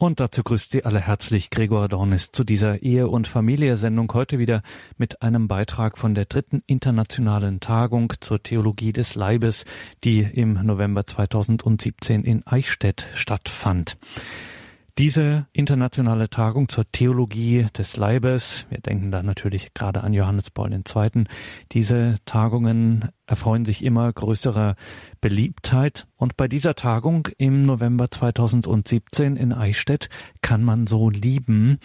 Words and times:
Und 0.00 0.18
dazu 0.18 0.42
grüßt 0.42 0.70
Sie 0.70 0.86
alle 0.86 0.98
herzlich 0.98 1.50
Gregor 1.50 1.86
Dornis 1.86 2.32
zu 2.32 2.42
dieser 2.42 2.82
Ehe- 2.82 3.08
und 3.08 3.28
Familie-Sendung 3.28 4.10
heute 4.14 4.38
wieder 4.38 4.62
mit 4.96 5.20
einem 5.20 5.46
Beitrag 5.46 5.98
von 5.98 6.14
der 6.14 6.24
dritten 6.24 6.62
internationalen 6.66 7.60
Tagung 7.60 8.10
zur 8.18 8.42
Theologie 8.42 8.94
des 8.94 9.14
Leibes, 9.14 9.66
die 10.02 10.20
im 10.20 10.54
November 10.54 11.06
2017 11.06 12.24
in 12.24 12.46
Eichstätt 12.46 13.08
stattfand. 13.12 13.98
Diese 15.00 15.46
internationale 15.54 16.28
Tagung 16.28 16.68
zur 16.68 16.84
Theologie 16.92 17.68
des 17.74 17.96
Leibes, 17.96 18.66
wir 18.68 18.80
denken 18.82 19.10
da 19.10 19.22
natürlich 19.22 19.72
gerade 19.72 20.02
an 20.02 20.12
Johannes 20.12 20.50
Paul 20.50 20.74
II., 20.74 21.24
diese 21.72 22.18
Tagungen 22.26 23.08
erfreuen 23.24 23.64
sich 23.64 23.82
immer 23.82 24.12
größerer 24.12 24.76
Beliebtheit 25.22 26.06
und 26.16 26.36
bei 26.36 26.48
dieser 26.48 26.74
Tagung 26.74 27.28
im 27.38 27.62
November 27.62 28.10
2017 28.10 29.36
in 29.36 29.54
Eichstätt 29.54 30.10
kann 30.42 30.62
man 30.62 30.86
so 30.86 31.08
lieben, 31.08 31.78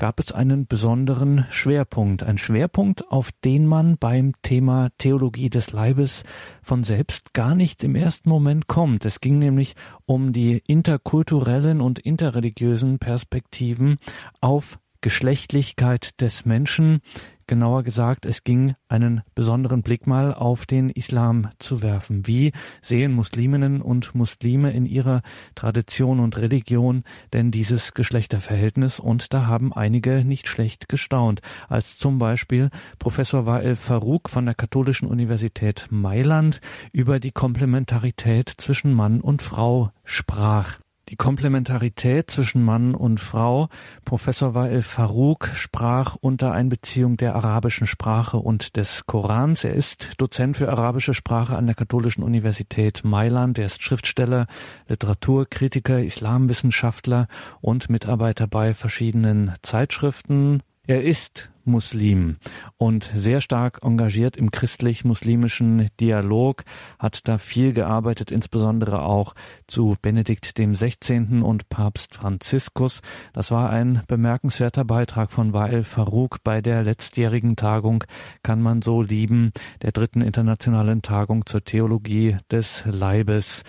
gab 0.00 0.18
es 0.18 0.32
einen 0.32 0.66
besonderen 0.66 1.44
Schwerpunkt, 1.50 2.22
ein 2.22 2.38
Schwerpunkt, 2.38 3.12
auf 3.12 3.32
den 3.44 3.66
man 3.66 3.98
beim 3.98 4.32
Thema 4.40 4.88
Theologie 4.96 5.50
des 5.50 5.72
Leibes 5.72 6.24
von 6.62 6.84
selbst 6.84 7.34
gar 7.34 7.54
nicht 7.54 7.84
im 7.84 7.94
ersten 7.94 8.30
Moment 8.30 8.66
kommt. 8.66 9.04
Es 9.04 9.20
ging 9.20 9.38
nämlich 9.38 9.76
um 10.06 10.32
die 10.32 10.62
interkulturellen 10.66 11.82
und 11.82 11.98
interreligiösen 11.98 12.98
Perspektiven 12.98 13.98
auf 14.40 14.78
Geschlechtlichkeit 15.02 16.18
des 16.22 16.46
Menschen, 16.46 17.02
Genauer 17.50 17.82
gesagt, 17.82 18.26
es 18.26 18.44
ging 18.44 18.76
einen 18.86 19.22
besonderen 19.34 19.82
Blick 19.82 20.06
mal 20.06 20.32
auf 20.32 20.66
den 20.66 20.88
Islam 20.88 21.48
zu 21.58 21.82
werfen. 21.82 22.28
Wie 22.28 22.52
sehen 22.80 23.10
Musliminnen 23.12 23.82
und 23.82 24.14
Muslime 24.14 24.70
in 24.70 24.86
ihrer 24.86 25.22
Tradition 25.56 26.20
und 26.20 26.36
Religion 26.36 27.02
denn 27.32 27.50
dieses 27.50 27.92
Geschlechterverhältnis? 27.92 29.00
Und 29.00 29.34
da 29.34 29.48
haben 29.48 29.72
einige 29.72 30.24
nicht 30.24 30.46
schlecht 30.46 30.88
gestaunt, 30.88 31.40
als 31.68 31.98
zum 31.98 32.20
Beispiel 32.20 32.70
Professor 33.00 33.46
Wael 33.46 33.74
Farouk 33.74 34.30
von 34.30 34.46
der 34.46 34.54
Katholischen 34.54 35.08
Universität 35.08 35.88
Mailand 35.90 36.60
über 36.92 37.18
die 37.18 37.32
Komplementarität 37.32 38.48
zwischen 38.48 38.92
Mann 38.94 39.20
und 39.20 39.42
Frau 39.42 39.90
sprach. 40.04 40.78
Die 41.10 41.16
Komplementarität 41.16 42.30
zwischen 42.30 42.62
Mann 42.62 42.94
und 42.94 43.18
Frau. 43.18 43.68
Professor 44.04 44.54
Wael 44.54 44.80
Farouk 44.80 45.48
sprach 45.54 46.14
unter 46.14 46.52
Einbeziehung 46.52 47.16
der 47.16 47.34
arabischen 47.34 47.88
Sprache 47.88 48.36
und 48.36 48.76
des 48.76 49.06
Korans. 49.06 49.64
Er 49.64 49.74
ist 49.74 50.12
Dozent 50.18 50.56
für 50.56 50.70
arabische 50.70 51.12
Sprache 51.12 51.56
an 51.56 51.66
der 51.66 51.74
Katholischen 51.74 52.22
Universität 52.22 53.02
Mailand. 53.02 53.58
Er 53.58 53.66
ist 53.66 53.82
Schriftsteller, 53.82 54.46
Literaturkritiker, 54.86 56.00
Islamwissenschaftler 56.00 57.26
und 57.60 57.90
Mitarbeiter 57.90 58.46
bei 58.46 58.72
verschiedenen 58.72 59.52
Zeitschriften. 59.62 60.62
Er 60.86 61.02
ist 61.02 61.50
Muslim 61.70 62.36
und 62.76 63.10
sehr 63.14 63.40
stark 63.40 63.80
engagiert 63.82 64.36
im 64.36 64.50
christlich-muslimischen 64.50 65.88
Dialog, 66.00 66.64
hat 66.98 67.26
da 67.28 67.38
viel 67.38 67.72
gearbeitet, 67.72 68.30
insbesondere 68.30 69.02
auch 69.02 69.34
zu 69.66 69.96
Benedikt 70.02 70.58
dem 70.58 70.74
16. 70.74 71.42
und 71.42 71.68
Papst 71.68 72.14
Franziskus. 72.14 73.00
Das 73.32 73.50
war 73.50 73.70
ein 73.70 74.02
bemerkenswerter 74.08 74.84
Beitrag 74.84 75.32
von 75.32 75.52
Wael 75.52 75.84
Farouk 75.84 76.42
bei 76.44 76.60
der 76.60 76.82
letztjährigen 76.82 77.56
Tagung 77.56 78.04
Kann 78.42 78.60
man 78.60 78.82
so 78.82 79.02
lieben, 79.02 79.52
der 79.82 79.92
dritten 79.92 80.20
internationalen 80.20 81.02
Tagung 81.02 81.46
zur 81.46 81.64
Theologie 81.64 82.36
des 82.50 82.84
Leibes 82.86 83.62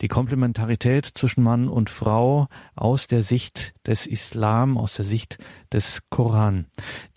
die 0.00 0.08
Komplementarität 0.08 1.06
zwischen 1.06 1.44
Mann 1.44 1.68
und 1.68 1.90
Frau 1.90 2.48
aus 2.74 3.06
der 3.06 3.22
Sicht 3.22 3.74
des 3.86 4.06
Islam, 4.06 4.76
aus 4.76 4.94
der 4.94 5.04
Sicht 5.04 5.38
des 5.72 6.00
Koran. 6.10 6.66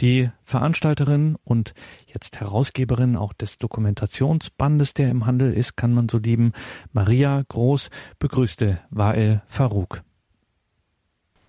Die 0.02 0.30
Veranstalterin 0.44 1.38
und 1.44 1.74
jetzt 2.06 2.40
Herausgeberin 2.40 3.16
auch 3.16 3.34
des 3.34 3.58
Dokumentationsbandes, 3.58 4.94
der 4.94 5.10
im 5.10 5.26
Handel 5.26 5.54
ist, 5.54 5.78
kann 5.78 5.94
man 5.94 6.10
so 6.10 6.20
lieben, 6.20 6.54
Maria 6.92 7.44
Groß, 7.48 7.90
begrüßte 8.20 8.80
Wael 8.92 9.42
Farouk. 9.48 10.04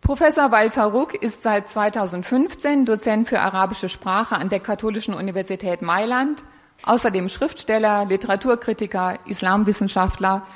Professor 0.01 0.53
Wael 0.53 0.71
Farouk 0.71 1.21
ist 1.21 1.43
seit 1.43 1.69
2015 1.69 2.87
Dozent 2.87 3.29
für 3.29 3.41
arabische 3.41 3.89
Sprache 3.89 4.37
an 4.37 4.49
der 4.49 4.61
Katholischen 4.61 5.15
Universität 5.15 5.83
Mailand, 5.83 6.45
außerdem 6.85 7.29
Schriftsteller, 7.29 8.05
Literaturkritiker, 8.05 9.19
Islamwissenschaftler 9.27 10.47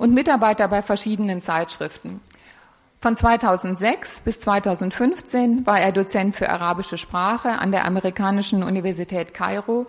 und 0.00 0.14
Mitarbeiter 0.14 0.66
bei 0.66 0.80
verschiedenen 0.80 1.42
Zeitschriften. 1.42 2.22
Von 3.02 3.18
2006 3.18 4.20
bis 4.20 4.40
2015 4.40 5.66
war 5.66 5.78
er 5.78 5.92
Dozent 5.92 6.34
für 6.34 6.48
arabische 6.48 6.96
Sprache 6.96 7.58
an 7.58 7.70
der 7.70 7.84
amerikanischen 7.84 8.62
Universität 8.62 9.34
Kairo 9.34 9.86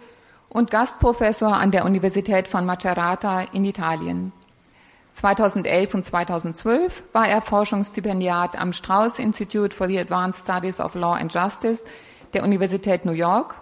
und 0.49 0.69
Gastprofessor 0.69 1.55
an 1.55 1.71
der 1.71 1.85
Universität 1.85 2.49
von 2.49 2.65
Macerata 2.65 3.45
in 3.53 3.63
Italien. 3.63 4.33
2011 5.13 5.93
und 5.93 6.05
2012 6.05 7.03
war 7.13 7.29
er 7.29 7.41
Forschungsstipendiat 7.41 8.59
am 8.59 8.73
Strauss 8.73 9.17
Institute 9.17 9.73
for 9.73 9.87
the 9.87 9.99
Advanced 9.99 10.43
Studies 10.43 10.81
of 10.81 10.93
Law 10.93 11.13
and 11.13 11.33
Justice 11.33 11.85
der 12.33 12.43
Universität 12.43 13.05
New 13.05 13.13
York 13.13 13.55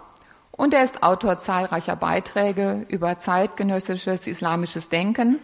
und 0.50 0.74
er 0.74 0.82
ist 0.82 1.04
Autor 1.04 1.38
zahlreicher 1.38 1.94
Beiträge 1.94 2.86
über 2.88 3.20
zeitgenössisches 3.20 4.26
islamisches 4.26 4.88
Denken, 4.88 5.38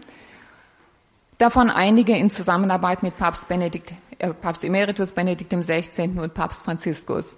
Davon 1.39 1.69
einige 1.69 2.17
in 2.17 2.31
Zusammenarbeit 2.31 3.03
mit 3.03 3.19
Papst 3.19 3.47
Benedikt, 3.47 3.93
äh, 4.19 4.33
Papst 4.33 4.65
Emeritus 4.65 5.13
Benedikt 5.13 5.51
XVI. 5.51 6.19
und 6.19 6.33
Papst 6.33 6.65
Franziskus. 6.65 7.37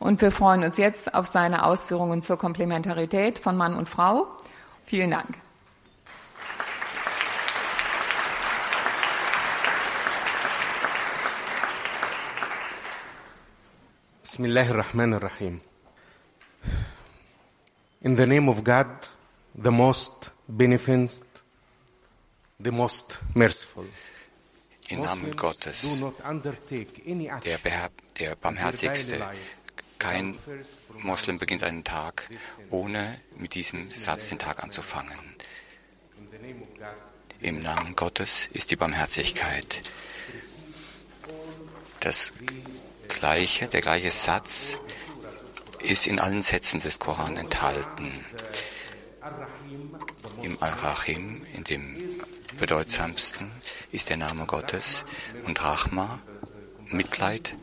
Und 0.00 0.20
wir 0.20 0.32
freuen 0.32 0.64
uns 0.64 0.76
jetzt 0.76 1.14
auf 1.14 1.28
seine 1.28 1.64
Ausführungen 1.64 2.20
zur 2.20 2.36
Komplementarität 2.36 3.38
von 3.38 3.56
Mann 3.56 3.74
und 3.74 3.88
Frau. 3.88 4.26
Vielen 4.84 5.12
Dank. 5.12 5.38
Bismillahirrahmanirrahim. 14.22 15.60
In 18.00 18.16
the 18.16 18.26
name 18.26 18.50
of 18.50 18.64
God, 18.64 18.86
the 19.54 19.70
most 19.70 20.32
beneficent, 20.48 21.22
the 22.60 22.72
most 22.72 23.20
merciful. 23.34 23.86
Im 24.88 25.02
Namen 25.02 25.36
Gottes, 25.36 26.02
der, 27.44 27.90
der 28.18 28.36
Barmherzigste. 28.36 29.20
Kein 29.98 30.38
Moslem 31.00 31.38
beginnt 31.38 31.62
einen 31.62 31.84
Tag, 31.84 32.28
ohne 32.70 33.20
mit 33.36 33.54
diesem 33.54 33.88
Satz 33.90 34.30
den 34.30 34.38
Tag 34.38 34.62
anzufangen. 34.62 35.18
Im 37.40 37.58
Namen 37.60 37.94
Gottes 37.94 38.48
ist 38.52 38.70
die 38.70 38.76
Barmherzigkeit. 38.76 39.82
Das 42.00 42.32
gleiche, 43.08 43.68
der 43.68 43.82
gleiche 43.82 44.10
Satz 44.10 44.78
ist 45.80 46.06
in 46.06 46.18
allen 46.18 46.42
Sätzen 46.42 46.80
des 46.80 46.98
Koran 46.98 47.36
enthalten. 47.36 48.24
Im 50.42 50.60
Al-Rahim, 50.62 51.44
in 51.54 51.64
dem 51.64 52.07
bedeutsamsten 52.58 53.50
ist 53.92 54.10
der 54.10 54.16
Name 54.16 54.44
Gottes 54.46 55.04
und 55.46 55.62
Rachma, 55.62 56.18
Mitleid, 56.86 57.56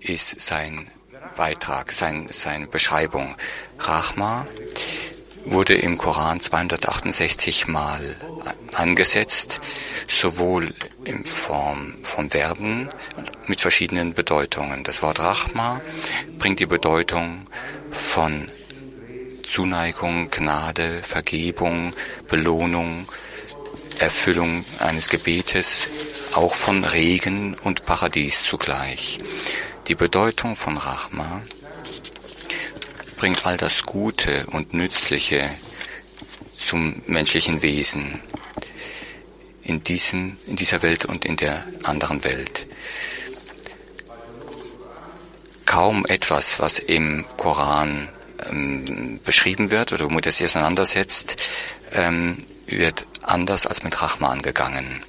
ist 0.00 0.40
sein 0.40 0.90
Beitrag, 1.36 1.92
sein, 1.92 2.28
seine 2.30 2.66
Beschreibung. 2.66 3.34
Rachma 3.78 4.46
wurde 5.44 5.74
im 5.74 5.96
Koran 5.96 6.40
268 6.40 7.66
Mal 7.68 8.16
angesetzt, 8.72 9.60
sowohl 10.08 10.74
in 11.04 11.24
Form 11.24 11.94
von 12.02 12.30
Verben 12.30 12.88
mit 13.46 13.60
verschiedenen 13.60 14.14
Bedeutungen. 14.14 14.84
Das 14.84 15.02
Wort 15.02 15.20
Rachma 15.20 15.80
bringt 16.38 16.60
die 16.60 16.66
Bedeutung 16.66 17.46
von 17.92 18.48
Zuneigung, 19.48 20.30
Gnade, 20.30 21.02
Vergebung, 21.02 21.94
Belohnung, 22.28 23.08
Erfüllung 23.98 24.64
eines 24.78 25.08
Gebetes, 25.08 25.88
auch 26.32 26.54
von 26.54 26.84
Regen 26.84 27.54
und 27.54 27.86
Paradies 27.86 28.44
zugleich. 28.44 29.18
Die 29.88 29.94
Bedeutung 29.94 30.56
von 30.56 30.76
Rachma 30.76 31.42
bringt 33.16 33.46
all 33.46 33.56
das 33.56 33.84
Gute 33.84 34.46
und 34.46 34.74
Nützliche 34.74 35.50
zum 36.58 37.02
menschlichen 37.06 37.62
Wesen 37.62 38.20
in, 39.62 39.82
diesem, 39.82 40.36
in 40.46 40.56
dieser 40.56 40.82
Welt 40.82 41.04
und 41.04 41.24
in 41.24 41.36
der 41.36 41.64
anderen 41.82 42.24
Welt. 42.24 42.66
Kaum 45.64 46.06
etwas, 46.06 46.60
was 46.60 46.78
im 46.78 47.24
Koran 47.36 48.08
ähm, 48.50 49.20
beschrieben 49.24 49.70
wird 49.70 49.92
oder 49.92 50.04
womit 50.04 50.26
es 50.26 50.38
sich 50.38 50.46
auseinandersetzt, 50.46 51.36
ähm, 51.92 52.38
wird 52.66 53.06
anders 53.22 53.66
als 53.66 53.82
mit 53.82 54.00
Rahman 54.00 54.42
gegangen. 54.42 55.02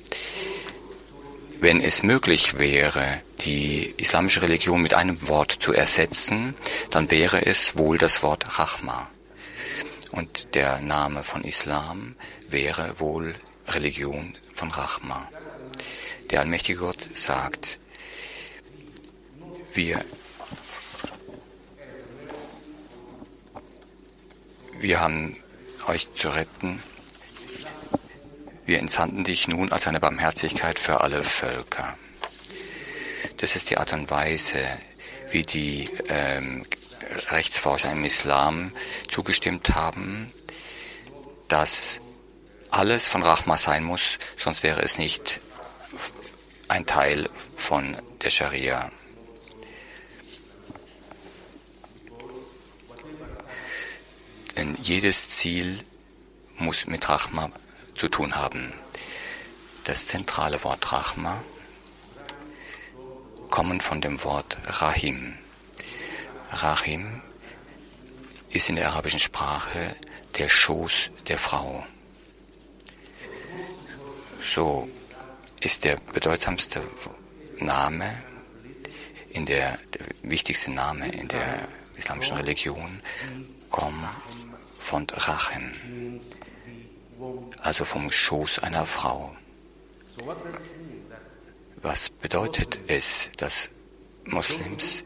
wenn 1.59 1.81
es 1.81 2.03
möglich 2.03 2.59
wäre, 2.59 3.21
die 3.39 3.93
islamische 3.97 4.41
Religion 4.41 4.81
mit 4.81 4.93
einem 4.93 5.27
Wort 5.27 5.51
zu 5.51 5.73
ersetzen, 5.73 6.53
dann 6.91 7.09
wäre 7.09 7.45
es 7.45 7.77
wohl 7.77 7.97
das 7.97 8.21
Wort 8.23 8.59
Rahma. 8.59 9.09
Und 10.11 10.55
der 10.55 10.81
Name 10.81 11.23
von 11.23 11.43
Islam 11.43 12.15
wäre 12.47 12.99
wohl 12.99 13.35
Religion 13.67 14.35
von 14.51 14.71
Rahma. 14.71 15.29
Der 16.29 16.41
allmächtige 16.41 16.79
Gott 16.79 17.07
sagt, 17.13 17.79
wir, 19.73 20.03
wir 24.79 24.99
haben 24.99 25.37
euch 25.87 26.07
zu 26.13 26.29
retten. 26.29 26.81
Wir 28.67 28.79
entsandten 28.79 29.23
dich 29.23 29.47
nun 29.47 29.71
als 29.71 29.87
eine 29.87 30.01
Barmherzigkeit 30.01 30.77
für 30.77 30.99
alle 30.99 31.23
Völker. 31.23 31.97
Das 33.37 33.55
ist 33.55 33.69
die 33.69 33.77
Art 33.77 33.93
und 33.93 34.11
Weise, 34.11 34.59
wie 35.31 35.43
die 35.43 35.89
ähm, 36.09 36.65
Rechtsforscher 37.29 37.93
im 37.93 38.03
Islam 38.03 38.73
zugestimmt 39.07 39.73
haben, 39.73 40.33
dass 41.47 42.01
alles 42.69 43.07
von 43.07 43.23
Rahma 43.23 43.55
sein 43.55 43.85
muss, 43.85 44.19
sonst 44.35 44.63
wäre 44.63 44.81
es 44.81 44.97
nicht 44.97 45.39
ein 46.67 46.85
Teil 46.85 47.29
von 47.55 47.95
der 48.21 48.31
Scharia. 48.31 48.91
Denn 54.57 54.77
jedes 54.81 55.29
Ziel 55.29 55.79
muss 56.57 56.85
mit 56.85 57.07
Rahma 57.07 57.49
zu 57.97 58.07
tun 58.07 58.35
haben. 58.35 58.73
Das 59.83 60.05
zentrale 60.05 60.63
Wort 60.63 60.91
Rahma 60.91 61.41
kommt 63.49 63.83
von 63.83 64.01
dem 64.01 64.23
Wort 64.23 64.57
Rahim. 64.65 65.33
Rahim 66.51 67.21
ist 68.49 68.69
in 68.69 68.75
der 68.75 68.89
arabischen 68.89 69.19
Sprache 69.19 69.95
der 70.37 70.49
Schoß 70.49 71.11
der 71.27 71.37
Frau. 71.37 71.85
So 74.41 74.87
ist 75.59 75.83
der 75.83 75.97
bedeutsamste 76.13 76.81
Name 77.59 78.23
in 79.29 79.45
der, 79.45 79.77
der 79.93 80.05
wichtigste 80.21 80.71
Name 80.71 81.07
in 81.09 81.27
der 81.27 81.67
islamischen 81.95 82.37
Religion 82.37 83.01
Qom 83.69 84.07
von 84.79 85.05
Rachem, 85.09 85.73
also 87.61 87.85
vom 87.85 88.11
Schoß 88.11 88.59
einer 88.59 88.85
Frau. 88.85 89.35
Was 91.81 92.09
bedeutet 92.09 92.79
es, 92.87 93.29
dass 93.37 93.69
Muslims 94.25 95.03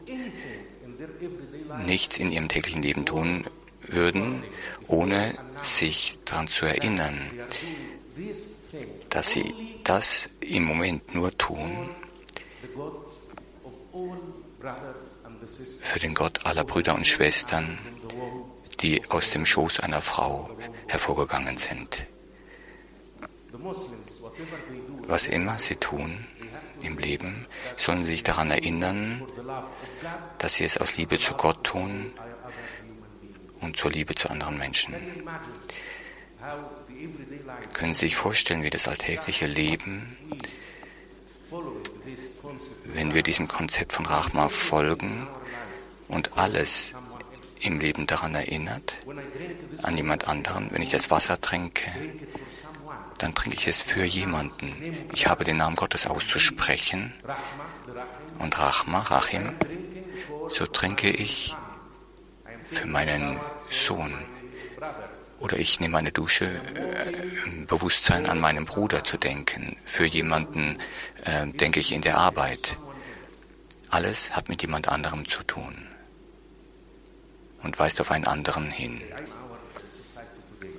nichts 1.86 2.18
in 2.18 2.30
ihrem 2.30 2.48
täglichen 2.48 2.82
Leben 2.82 3.06
tun 3.06 3.46
würden, 3.82 4.42
ohne 4.88 5.34
sich 5.62 6.18
daran 6.24 6.48
zu 6.48 6.66
erinnern, 6.66 7.30
dass 9.08 9.30
sie 9.30 9.54
das 9.84 10.28
im 10.40 10.64
Moment 10.64 11.14
nur 11.14 11.36
tun 11.36 11.90
für 15.80 15.98
den 15.98 16.14
Gott 16.14 16.46
aller 16.46 16.64
Brüder 16.64 16.94
und 16.94 17.06
Schwestern, 17.06 17.78
die 18.80 19.02
aus 19.10 19.30
dem 19.30 19.44
Schoß 19.44 19.80
einer 19.80 20.00
Frau 20.00 20.50
hervorgegangen 20.92 21.56
sind. 21.56 22.06
Was 25.06 25.26
immer 25.26 25.58
sie 25.58 25.76
tun 25.76 26.24
im 26.82 26.98
Leben, 26.98 27.46
sollen 27.76 28.04
sie 28.04 28.12
sich 28.12 28.22
daran 28.22 28.50
erinnern, 28.50 29.22
dass 30.38 30.54
sie 30.54 30.64
es 30.64 30.78
aus 30.78 30.96
Liebe 30.96 31.18
zu 31.18 31.34
Gott 31.34 31.64
tun 31.64 32.12
und 33.60 33.76
zur 33.76 33.90
Liebe 33.90 34.14
zu 34.14 34.30
anderen 34.30 34.58
Menschen. 34.58 34.94
Können 37.72 37.94
Sie 37.94 38.06
sich 38.06 38.16
vorstellen, 38.16 38.62
wie 38.62 38.70
das 38.70 38.88
alltägliche 38.88 39.46
Leben, 39.46 40.16
wenn 42.86 43.14
wir 43.14 43.22
diesem 43.22 43.48
Konzept 43.48 43.92
von 43.92 44.06
Rahma 44.06 44.48
folgen 44.48 45.28
und 46.08 46.36
alles 46.36 46.94
im 47.62 47.78
Leben 47.80 48.06
daran 48.06 48.34
erinnert, 48.34 48.98
an 49.82 49.96
jemand 49.96 50.28
anderen, 50.28 50.70
wenn 50.70 50.82
ich 50.82 50.90
das 50.90 51.10
Wasser 51.10 51.40
trinke, 51.40 51.90
dann 53.18 53.34
trinke 53.34 53.56
ich 53.56 53.68
es 53.68 53.80
für 53.80 54.04
jemanden. 54.04 54.74
Ich 55.14 55.28
habe 55.28 55.44
den 55.44 55.58
Namen 55.58 55.76
Gottes 55.76 56.06
auszusprechen 56.06 57.12
und 58.38 58.58
Rahma, 58.58 59.00
Rachim, 59.00 59.54
so 60.48 60.66
trinke 60.66 61.10
ich 61.10 61.54
für 62.66 62.86
meinen 62.86 63.38
Sohn. 63.70 64.14
Oder 65.38 65.58
ich 65.58 65.80
nehme 65.80 65.98
eine 65.98 66.12
Dusche, 66.12 66.46
äh, 66.46 67.48
im 67.48 67.66
Bewusstsein 67.66 68.28
an 68.28 68.38
meinen 68.38 68.64
Bruder 68.64 69.02
zu 69.02 69.18
denken. 69.18 69.76
Für 69.84 70.04
jemanden 70.04 70.78
äh, 71.24 71.48
denke 71.48 71.80
ich 71.80 71.92
in 71.92 72.00
der 72.00 72.16
Arbeit. 72.18 72.78
Alles 73.88 74.36
hat 74.36 74.48
mit 74.48 74.62
jemand 74.62 74.88
anderem 74.88 75.26
zu 75.26 75.42
tun 75.42 75.91
und 77.62 77.78
weist 77.78 78.00
auf 78.00 78.10
einen 78.10 78.26
anderen 78.26 78.70
hin. 78.70 79.02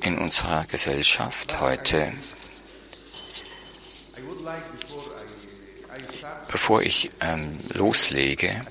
In 0.02 0.18
unserer 0.18 0.66
Gesellschaft 0.66 1.62
heute, 1.62 2.12
bevor 6.52 6.82
ich 6.82 7.10
ähm, 7.22 7.60
loslege, 7.74 8.66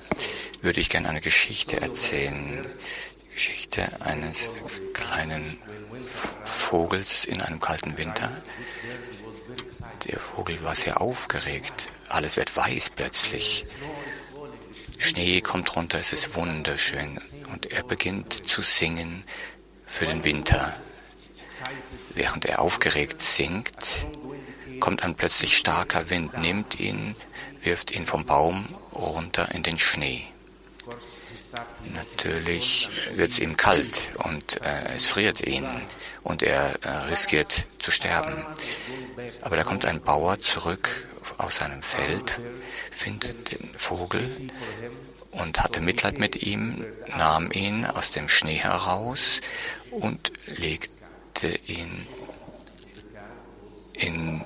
würde 0.61 0.79
ich 0.79 0.89
gerne 0.89 1.09
eine 1.09 1.21
Geschichte 1.21 1.81
erzählen. 1.81 2.65
Die 3.23 3.33
Geschichte 3.33 4.01
eines 4.01 4.49
kleinen 4.93 5.57
Vogels 6.45 7.25
in 7.25 7.41
einem 7.41 7.59
kalten 7.59 7.97
Winter. 7.97 8.31
Der 10.05 10.19
Vogel 10.19 10.61
war 10.63 10.75
sehr 10.75 11.01
aufgeregt. 11.01 11.91
Alles 12.09 12.37
wird 12.37 12.55
weiß 12.55 12.91
plötzlich. 12.91 13.65
Schnee 14.97 15.41
kommt 15.41 15.75
runter, 15.75 15.99
es 15.99 16.13
ist 16.13 16.35
wunderschön. 16.35 17.19
Und 17.51 17.71
er 17.71 17.83
beginnt 17.83 18.47
zu 18.47 18.61
singen 18.61 19.23
für 19.85 20.05
den 20.05 20.23
Winter. 20.23 20.73
Während 22.15 22.45
er 22.45 22.59
aufgeregt 22.59 23.21
singt, 23.21 24.05
kommt 24.79 25.03
ein 25.03 25.15
plötzlich 25.15 25.57
starker 25.57 26.09
Wind, 26.09 26.37
nimmt 26.37 26.79
ihn, 26.79 27.15
wirft 27.61 27.91
ihn 27.91 28.05
vom 28.05 28.25
Baum 28.25 28.65
runter 28.93 29.49
in 29.53 29.63
den 29.63 29.77
Schnee. 29.77 30.25
Natürlich 31.93 32.89
wird 33.15 33.31
es 33.31 33.39
ihm 33.39 33.57
kalt 33.57 34.11
und 34.23 34.61
äh, 34.61 34.95
es 34.95 35.07
friert 35.07 35.41
ihn 35.41 35.67
und 36.23 36.41
er 36.41 36.73
äh, 36.83 36.89
riskiert 37.09 37.65
zu 37.79 37.91
sterben. 37.91 38.45
Aber 39.41 39.55
da 39.55 39.63
kommt 39.63 39.85
ein 39.85 40.01
Bauer 40.01 40.39
zurück 40.39 41.07
aus 41.37 41.57
seinem 41.57 41.81
Feld, 41.81 42.39
findet 42.91 43.51
den 43.51 43.67
Vogel 43.77 44.29
und 45.33 45.61
hatte 45.61 45.81
Mitleid 45.81 46.19
mit 46.19 46.43
ihm, 46.43 46.85
nahm 47.17 47.51
ihn 47.51 47.85
aus 47.85 48.11
dem 48.11 48.29
Schnee 48.29 48.57
heraus 48.57 49.41
und 49.91 50.31
legte 50.45 51.47
ihn 51.65 52.07
in, 53.93 54.41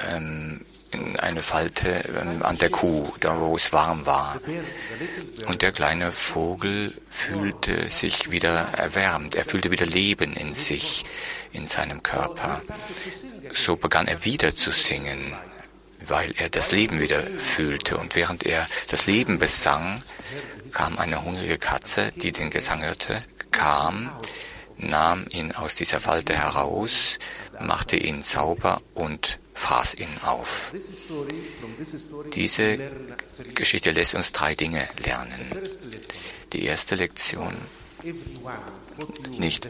ähm, 0.00 0.64
in 0.90 1.20
eine 1.20 1.42
Falte 1.42 2.04
ähm, 2.08 2.42
an 2.42 2.58
der 2.58 2.70
Kuh, 2.70 3.12
da 3.20 3.38
wo 3.40 3.54
es 3.56 3.72
warm 3.72 4.06
war. 4.06 4.40
Und 5.46 5.62
der 5.62 5.72
kleine 5.72 6.10
Vogel 6.12 6.94
fühlte 7.10 7.88
sich 7.90 8.30
wieder 8.30 8.68
erwärmt, 8.76 9.34
er 9.36 9.44
fühlte 9.44 9.70
wieder 9.70 9.86
Leben 9.86 10.34
in 10.34 10.54
sich, 10.54 11.04
in 11.52 11.66
seinem 11.66 12.02
Körper. 12.02 12.60
So 13.54 13.76
begann 13.76 14.08
er 14.08 14.24
wieder 14.24 14.56
zu 14.56 14.70
singen 14.70 15.34
weil 16.08 16.34
er 16.36 16.48
das 16.48 16.72
Leben 16.72 17.00
wieder 17.00 17.22
fühlte. 17.22 17.98
Und 17.98 18.14
während 18.14 18.44
er 18.46 18.66
das 18.88 19.06
Leben 19.06 19.38
besang, 19.38 20.02
kam 20.72 20.98
eine 20.98 21.24
hungrige 21.24 21.58
Katze, 21.58 22.12
die 22.16 22.32
den 22.32 22.50
Gesang 22.50 22.82
hörte, 22.82 23.24
kam, 23.50 24.12
nahm 24.76 25.26
ihn 25.30 25.52
aus 25.52 25.74
dieser 25.74 26.00
Falte 26.00 26.34
heraus, 26.34 27.18
machte 27.60 27.96
ihn 27.96 28.22
sauber 28.22 28.82
und 28.94 29.38
fraß 29.54 29.94
ihn 29.94 30.08
auf. 30.24 30.72
Diese 32.32 32.78
Geschichte 33.54 33.90
lässt 33.90 34.14
uns 34.14 34.32
drei 34.32 34.54
Dinge 34.54 34.88
lernen. 35.04 35.52
Die 36.52 36.64
erste 36.64 36.94
Lektion, 36.94 37.54
nicht 39.30 39.68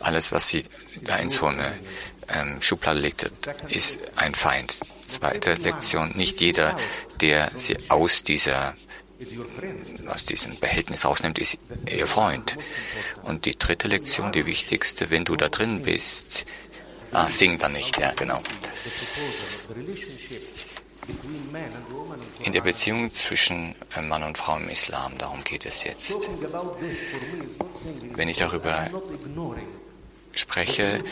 alles, 0.00 0.32
was 0.32 0.48
sie 0.48 0.64
da 1.02 1.16
in 1.16 1.30
so 1.30 1.46
eine 1.46 1.74
ähm, 2.28 2.60
Schublade 2.62 3.00
legt, 3.00 3.30
ist 3.68 4.16
ein 4.16 4.34
Feind. 4.34 4.76
Zweite 5.06 5.54
Lektion, 5.54 6.12
nicht 6.14 6.40
jeder, 6.40 6.76
der 7.20 7.50
sie 7.56 7.76
aus 7.88 8.22
dieser 8.22 8.74
aus 10.06 10.24
diesem 10.24 10.56
Behältnis 10.60 11.04
rausnimmt, 11.04 11.40
ist 11.40 11.58
ihr 11.90 12.06
Freund. 12.06 12.56
Und 13.24 13.46
die 13.46 13.58
dritte 13.58 13.88
Lektion, 13.88 14.30
die 14.30 14.46
wichtigste, 14.46 15.10
wenn 15.10 15.24
du 15.24 15.34
da 15.34 15.48
drin 15.48 15.82
bist, 15.82 16.46
ah, 17.12 17.28
sing 17.28 17.58
dann 17.58 17.72
nicht, 17.72 17.98
ja, 17.98 18.12
genau. 18.12 18.40
in 22.44 22.52
der 22.52 22.60
Beziehung 22.60 23.12
zwischen 23.14 23.74
äh, 23.96 24.02
Mann 24.02 24.22
und 24.22 24.38
Frau 24.38 24.56
im 24.56 24.68
Islam, 24.68 25.16
darum 25.18 25.42
geht 25.42 25.66
es 25.66 25.84
jetzt. 25.84 26.14
Wenn 28.14 28.28
ich 28.28 28.38
darüber 28.38 28.88
spreche, 30.32 31.02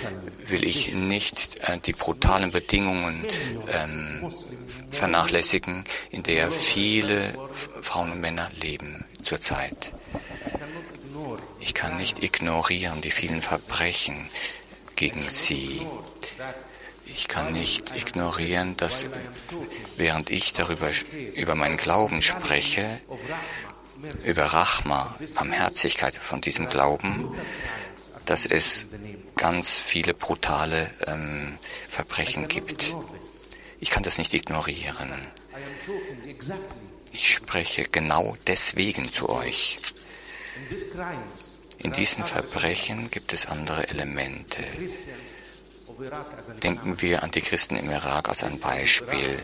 will 0.46 0.64
ich 0.64 0.94
nicht 0.94 1.58
äh, 1.60 1.78
die 1.78 1.92
brutalen 1.92 2.50
Bedingungen 2.52 3.24
ähm, 3.68 4.30
vernachlässigen, 4.90 5.84
in 6.10 6.22
der 6.22 6.50
viele 6.50 7.34
Frauen 7.82 8.12
und 8.12 8.20
Männer 8.20 8.50
leben 8.60 9.04
zurzeit. 9.22 9.92
Ich 11.60 11.74
kann 11.74 11.96
nicht 11.96 12.22
ignorieren 12.22 13.00
die 13.00 13.10
vielen 13.10 13.42
Verbrechen 13.42 14.28
gegen 14.94 15.22
sie. 15.28 15.84
Ich 17.06 17.28
kann 17.28 17.52
nicht 17.52 17.96
ignorieren, 17.96 18.76
dass 18.76 19.06
während 19.96 20.30
ich 20.30 20.52
darüber 20.52 20.90
über 21.34 21.54
meinen 21.54 21.76
Glauben 21.76 22.22
spreche, 22.22 23.00
über 24.24 24.44
Rachma, 24.44 25.16
Barmherzigkeit 25.34 26.16
von 26.16 26.40
diesem 26.40 26.66
Glauben, 26.66 27.34
dass 28.26 28.46
es 28.46 28.86
ganz 29.36 29.78
viele 29.78 30.14
brutale 30.14 30.90
ähm, 31.06 31.58
Verbrechen 31.88 32.48
gibt. 32.48 32.94
Ich 33.80 33.90
kann 33.90 34.02
das 34.02 34.18
nicht 34.18 34.34
ignorieren. 34.34 35.12
Ich 37.12 37.32
spreche 37.32 37.84
genau 37.84 38.36
deswegen 38.46 39.10
zu 39.12 39.28
euch. 39.28 39.78
In 41.78 41.92
diesen 41.92 42.24
Verbrechen 42.24 43.10
gibt 43.10 43.32
es 43.32 43.46
andere 43.46 43.88
Elemente. 43.88 44.62
Denken 46.62 47.00
wir 47.00 47.22
an 47.22 47.30
die 47.30 47.40
Christen 47.40 47.76
im 47.76 47.90
Irak 47.90 48.28
als 48.28 48.44
ein 48.44 48.58
Beispiel. 48.58 49.42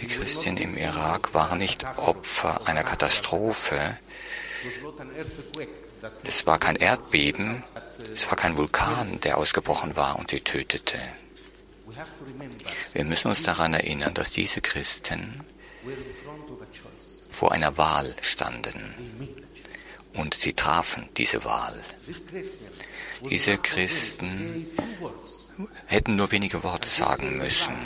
Die 0.00 0.06
Christen 0.06 0.56
im 0.56 0.76
Irak 0.76 1.34
waren 1.34 1.58
nicht 1.58 1.84
Opfer 1.98 2.66
einer 2.66 2.84
Katastrophe. 2.84 3.98
Es 6.24 6.46
war 6.46 6.58
kein 6.58 6.76
Erdbeben, 6.76 7.62
es 8.12 8.28
war 8.28 8.36
kein 8.36 8.56
Vulkan, 8.56 9.20
der 9.20 9.38
ausgebrochen 9.38 9.96
war 9.96 10.18
und 10.18 10.30
sie 10.30 10.40
tötete. 10.40 10.98
Wir 12.92 13.04
müssen 13.04 13.28
uns 13.28 13.42
daran 13.42 13.74
erinnern, 13.74 14.14
dass 14.14 14.30
diese 14.32 14.60
Christen 14.60 15.40
vor 17.30 17.52
einer 17.52 17.76
Wahl 17.76 18.14
standen 18.20 18.94
und 20.14 20.34
sie 20.34 20.52
trafen 20.52 21.08
diese 21.16 21.44
Wahl. 21.44 21.82
Diese 23.30 23.58
Christen 23.58 24.66
hätten 25.86 26.16
nur 26.16 26.30
wenige 26.30 26.62
Worte 26.62 26.88
sagen 26.88 27.38
müssen, 27.38 27.76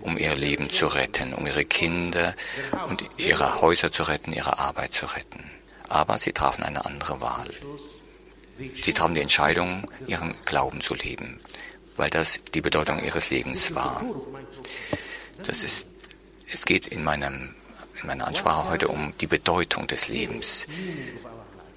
um 0.00 0.16
ihr 0.16 0.34
Leben 0.36 0.70
zu 0.70 0.86
retten, 0.86 1.34
um 1.34 1.46
ihre 1.46 1.64
Kinder 1.64 2.34
und 2.88 3.04
ihre 3.16 3.60
Häuser 3.60 3.92
zu 3.92 4.04
retten, 4.04 4.32
ihre 4.32 4.58
Arbeit 4.58 4.94
zu 4.94 5.06
retten. 5.06 5.44
Aber 5.90 6.18
sie 6.18 6.32
trafen 6.32 6.62
eine 6.62 6.86
andere 6.86 7.20
Wahl. 7.20 7.50
Sie 8.82 8.92
trafen 8.92 9.16
die 9.16 9.20
Entscheidung, 9.20 9.90
ihren 10.06 10.34
Glauben 10.44 10.80
zu 10.80 10.94
leben, 10.94 11.40
weil 11.96 12.08
das 12.08 12.40
die 12.54 12.60
Bedeutung 12.60 13.02
ihres 13.04 13.30
Lebens 13.30 13.74
war. 13.74 14.04
Das 15.44 15.64
ist, 15.64 15.88
es 16.52 16.64
geht 16.64 16.86
in, 16.86 17.02
meinem, 17.02 17.56
in 18.00 18.06
meiner 18.06 18.28
Ansprache 18.28 18.70
heute 18.70 18.88
um 18.88 19.12
die 19.20 19.26
Bedeutung 19.26 19.88
des 19.88 20.06
Lebens. 20.06 20.66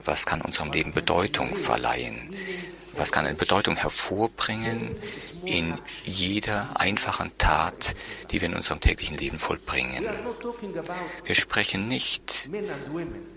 Was 0.06 0.28
kann 0.28 0.42
unserem 0.42 0.72
Leben 0.72 0.94
Bedeutung 0.94 1.56
verleihen? 1.56 2.36
Was 2.96 3.12
kann 3.12 3.26
eine 3.26 3.36
Bedeutung 3.36 3.76
hervorbringen 3.76 4.96
in 5.46 5.78
jeder 6.06 6.80
einfachen 6.80 7.32
Tat, 7.38 7.96
die 8.32 8.40
wir 8.42 8.50
in 8.50 8.56
unserem 8.56 8.82
täglichen 8.82 9.18
Leben 9.18 9.40
vollbringen? 9.40 10.06
Wir 11.24 11.36
sprechen 11.36 11.88
nicht 11.88 12.50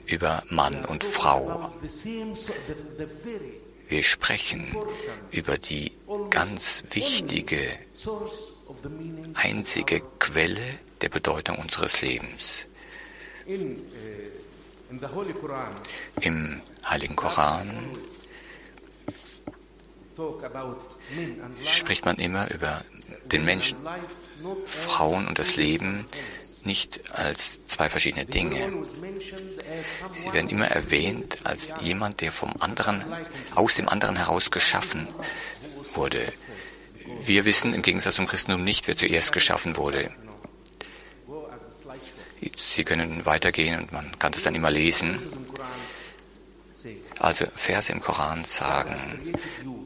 über 0.06 0.42
Mann 0.50 0.84
und 0.84 1.04
Frau. 1.04 1.72
Wir 3.88 4.02
sprechen 4.02 4.76
über 5.30 5.58
die 5.58 5.92
ganz 6.30 6.84
wichtige, 6.90 7.60
einzige 9.34 10.02
Quelle 10.18 10.78
der 11.00 11.08
Bedeutung 11.08 11.56
unseres 11.56 12.02
Lebens. 12.02 12.66
Im 16.20 16.60
Heiligen 16.84 17.16
Koran 17.16 17.70
spricht 21.62 22.04
man 22.04 22.16
immer 22.16 22.50
über 22.50 22.84
den 23.30 23.44
Menschen, 23.44 23.78
Frauen 24.66 25.26
und 25.26 25.38
das 25.38 25.56
Leben 25.56 26.06
nicht 26.64 27.00
als 27.12 27.64
zwei 27.66 27.88
verschiedene 27.88 28.26
Dinge. 28.26 28.72
Sie 30.12 30.32
werden 30.32 30.50
immer 30.50 30.66
erwähnt 30.66 31.38
als 31.44 31.72
jemand, 31.80 32.20
der 32.20 32.32
vom 32.32 32.52
anderen, 32.58 33.04
aus 33.54 33.76
dem 33.76 33.88
anderen 33.88 34.16
heraus 34.16 34.50
geschaffen 34.50 35.06
wurde. 35.94 36.32
Wir 37.22 37.44
wissen 37.44 37.72
im 37.72 37.82
Gegensatz 37.82 38.16
zum 38.16 38.26
Christentum 38.26 38.64
nicht, 38.64 38.88
wer 38.88 38.96
zuerst 38.96 39.32
geschaffen 39.32 39.76
wurde. 39.76 40.10
Sie 42.56 42.84
können 42.84 43.24
weitergehen 43.24 43.80
und 43.80 43.92
man 43.92 44.18
kann 44.18 44.32
das 44.32 44.42
dann 44.42 44.54
immer 44.54 44.70
lesen. 44.70 45.18
Also 47.18 47.46
Verse 47.54 47.92
im 47.92 48.00
Koran 48.00 48.44
sagen, 48.44 48.96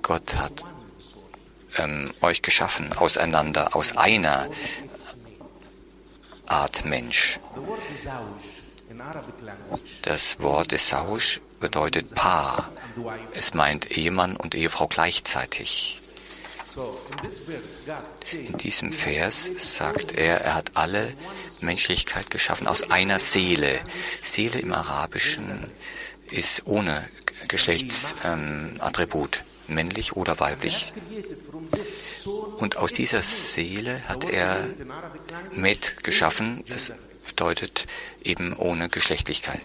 Gott 0.03 0.37
hat 0.37 0.65
ähm, 1.77 2.11
euch 2.21 2.43
geschaffen 2.43 2.93
auseinander, 2.93 3.77
aus 3.77 3.97
einer 3.97 4.49
Art 6.47 6.85
Mensch. 6.85 7.39
Das 10.03 10.41
Wort 10.41 10.79
Sausch 10.79 11.41
bedeutet 11.61 12.15
Paar. 12.15 12.71
Es 13.33 13.55
meint 13.55 13.91
Ehemann 13.91 14.37
und 14.37 14.55
Ehefrau 14.55 14.89
gleichzeitig. 14.89 16.01
In 18.33 18.57
diesem 18.59 18.93
Vers 18.93 19.51
sagt 19.57 20.13
er, 20.13 20.41
er 20.41 20.55
hat 20.55 20.73
alle 20.75 21.15
Menschlichkeit 21.61 22.31
geschaffen 22.31 22.67
aus 22.67 22.91
einer 22.91 23.19
Seele. 23.19 23.81
Seele 24.23 24.61
im 24.61 24.73
Arabischen 24.73 25.71
ist 26.31 26.67
ohne 26.67 27.09
Geschlechtsattribut, 27.49 29.39
ähm, 29.39 29.75
männlich 29.75 30.17
oder 30.17 30.41
weiblich. 30.41 30.93
Und 32.59 32.77
aus 32.77 32.93
dieser 32.93 33.23
Seele 33.23 34.07
hat 34.09 34.25
er 34.25 34.69
Met 35.53 36.05
geschaffen, 36.05 36.65
das 36.69 36.93
bedeutet 37.27 37.87
eben 38.23 38.55
ohne 38.55 38.89
Geschlechtlichkeit. 38.89 39.63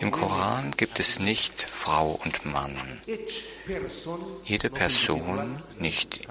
Im 0.00 0.10
Koran 0.10 0.72
gibt 0.76 1.00
es 1.00 1.18
nicht 1.18 1.62
Frau 1.62 2.20
und 2.24 2.44
Mann. 2.44 2.76
Jede 4.44 4.68
Person, 4.70 5.62
nicht 5.78 6.28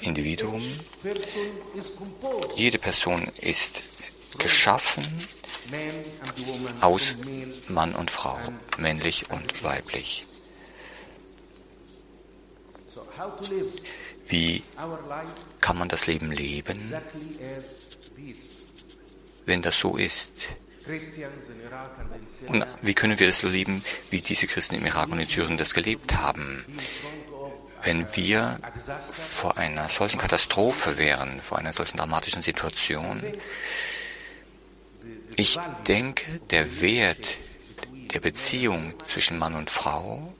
Individuum, 0.00 0.62
jede 2.56 2.78
Person 2.78 3.28
ist 3.38 3.82
geschaffen 4.38 5.04
aus 6.80 7.14
Mann 7.68 7.94
und 7.94 8.10
Frau, 8.10 8.38
männlich 8.78 9.30
und 9.30 9.62
weiblich. 9.62 10.26
Wie 14.26 14.62
kann 15.60 15.78
man 15.78 15.88
das 15.88 16.06
Leben 16.06 16.32
leben, 16.32 16.92
wenn 19.46 19.62
das 19.62 19.78
so 19.78 19.96
ist? 19.96 20.50
Und 22.48 22.66
wie 22.82 22.94
können 22.94 23.18
wir 23.18 23.26
das 23.26 23.38
so 23.40 23.48
leben, 23.48 23.84
wie 24.10 24.20
diese 24.20 24.46
Christen 24.46 24.76
im 24.76 24.86
Irak 24.86 25.10
und 25.10 25.20
in 25.20 25.28
Syrien 25.28 25.58
das 25.58 25.74
gelebt 25.74 26.16
haben? 26.16 26.64
Wenn 27.82 28.06
wir 28.14 28.60
vor 29.12 29.56
einer 29.56 29.88
solchen 29.88 30.18
Katastrophe 30.18 30.98
wären, 30.98 31.40
vor 31.40 31.58
einer 31.58 31.72
solchen 31.72 31.96
dramatischen 31.96 32.42
Situation, 32.42 33.22
ich 35.36 35.58
denke, 35.86 36.40
der 36.50 36.80
Wert 36.80 37.38
der 38.12 38.20
Beziehung 38.20 38.94
zwischen 39.04 39.38
Mann 39.38 39.54
und 39.54 39.70
Frau 39.70 40.34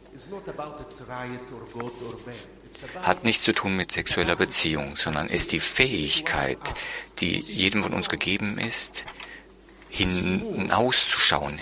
hat 3.02 3.24
nichts 3.24 3.44
zu 3.44 3.52
tun 3.52 3.76
mit 3.76 3.92
sexueller 3.92 4.36
Beziehung, 4.36 4.96
sondern 4.96 5.28
ist 5.28 5.52
die 5.52 5.60
Fähigkeit, 5.60 6.58
die 7.20 7.38
jedem 7.40 7.82
von 7.82 7.94
uns 7.94 8.08
gegeben 8.08 8.58
ist, 8.58 9.04
hinauszuschauen 9.88 11.60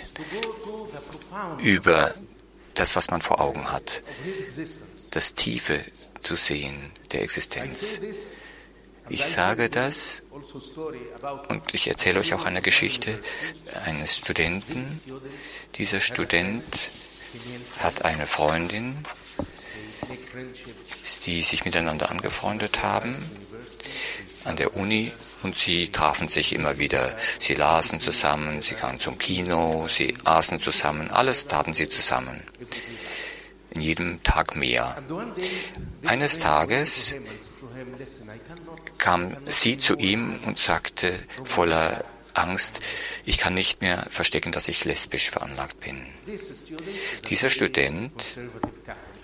über 1.59 2.15
das, 2.75 2.95
was 2.95 3.11
man 3.11 3.23
vor 3.23 3.41
Augen 3.41 3.73
hat, 3.73 4.03
das 5.11 5.35
Tiefe 5.35 5.85
zu 6.21 6.37
sehen 6.37 6.91
der 7.13 7.23
Existenz. 7.23 8.01
Ich 9.11 9.25
sage 9.25 9.69
das 9.69 10.23
und 11.49 11.75
ich 11.75 11.88
erzähle 11.88 12.21
euch 12.21 12.35
auch 12.35 12.45
eine 12.45 12.62
Geschichte 12.62 13.19
eines 13.85 14.17
Studenten. 14.17 15.00
Dieser 15.77 16.00
Student 16.00 16.91
hat 17.81 18.05
eine 18.05 18.27
Freundin, 18.27 18.97
die 21.27 21.43
sich 21.43 21.65
miteinander 21.65 22.11
angefreundet 22.11 22.83
haben 22.83 23.17
an 24.45 24.57
der 24.57 24.77
Uni 24.77 25.12
und 25.43 25.57
sie 25.57 25.91
trafen 25.91 26.29
sich 26.29 26.53
immer 26.53 26.79
wieder. 26.79 27.17
Sie 27.38 27.55
lasen 27.55 28.00
zusammen, 28.00 28.62
sie 28.62 28.75
gingen 28.75 28.99
zum 28.99 29.19
Kino, 29.19 29.87
sie 29.88 30.17
aßen 30.25 30.61
zusammen, 30.61 31.11
alles 31.11 31.47
taten 31.47 31.75
sie 31.75 31.88
zusammen. 31.88 32.43
In 33.71 33.81
jedem 33.81 34.23
Tag 34.23 34.57
mehr. 34.57 34.97
Eines 36.05 36.39
Tages 36.39 37.17
kam 38.99 39.37
sie 39.47 39.77
zu 39.77 39.97
ihm 39.97 40.41
und 40.45 40.59
sagte 40.59 41.19
voller 41.45 42.05
Angst, 42.35 42.81
ich 43.25 43.39
kann 43.39 43.55
nicht 43.55 43.81
mehr 43.81 44.07
verstecken, 44.11 44.53
dass 44.53 44.69
ich 44.69 44.85
lesbisch 44.85 45.31
veranlagt 45.31 45.81
bin. 45.81 46.07
Dieser 47.29 47.51
Student, 47.51 48.39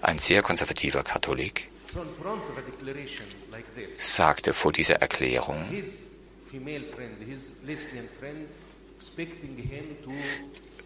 ein 0.03 0.19
sehr 0.19 0.43
konservativer 0.43 1.03
Katholik, 1.03 1.69
sagte 3.99 4.53
vor 4.53 4.73
dieser 4.73 4.97
Erklärung, 4.97 5.65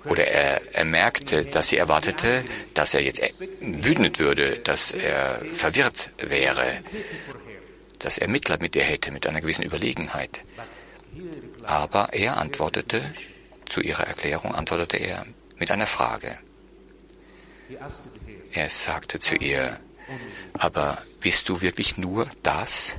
oder 0.04 0.26
er, 0.26 0.60
er 0.74 0.84
merkte, 0.84 1.44
dass 1.44 1.68
sie 1.68 1.76
erwartete, 1.76 2.44
dass 2.74 2.94
er 2.94 3.02
jetzt 3.02 3.22
wütend 3.60 4.18
würde, 4.18 4.58
dass 4.58 4.92
er 4.92 5.42
verwirrt 5.52 6.10
wäre, 6.18 6.78
dass 7.98 8.18
er 8.18 8.28
Mitleid 8.28 8.60
mit 8.60 8.76
ihr 8.76 8.84
hätte, 8.84 9.10
mit 9.10 9.26
einer 9.26 9.40
gewissen 9.40 9.64
Überlegenheit. 9.64 10.42
Aber 11.64 12.12
er 12.12 12.36
antwortete, 12.36 13.02
zu 13.66 13.80
ihrer 13.80 14.06
Erklärung 14.06 14.54
antwortete 14.54 14.98
er 14.98 15.26
mit 15.58 15.70
einer 15.70 15.86
Frage. 15.86 16.38
Er 18.52 18.70
sagte 18.70 19.20
zu 19.20 19.34
ihr, 19.36 19.78
aber 20.54 20.98
bist 21.20 21.48
du 21.48 21.60
wirklich 21.60 21.98
nur 21.98 22.28
das? 22.42 22.96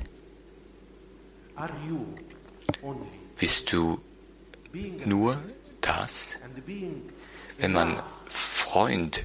Bist 3.36 3.72
du 3.72 4.00
nur 5.04 5.42
das? 5.80 6.38
Wenn 7.58 7.72
man 7.72 8.02
Freund 8.28 9.22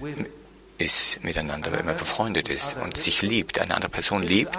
ist 0.77 1.23
miteinander, 1.23 1.71
wenn 1.71 1.85
man 1.85 1.95
befreundet 1.95 2.49
ist 2.49 2.75
und 2.75 2.97
sich 2.97 3.21
liebt, 3.21 3.59
eine 3.59 3.75
andere 3.75 3.91
Person 3.91 4.23
liebt, 4.23 4.57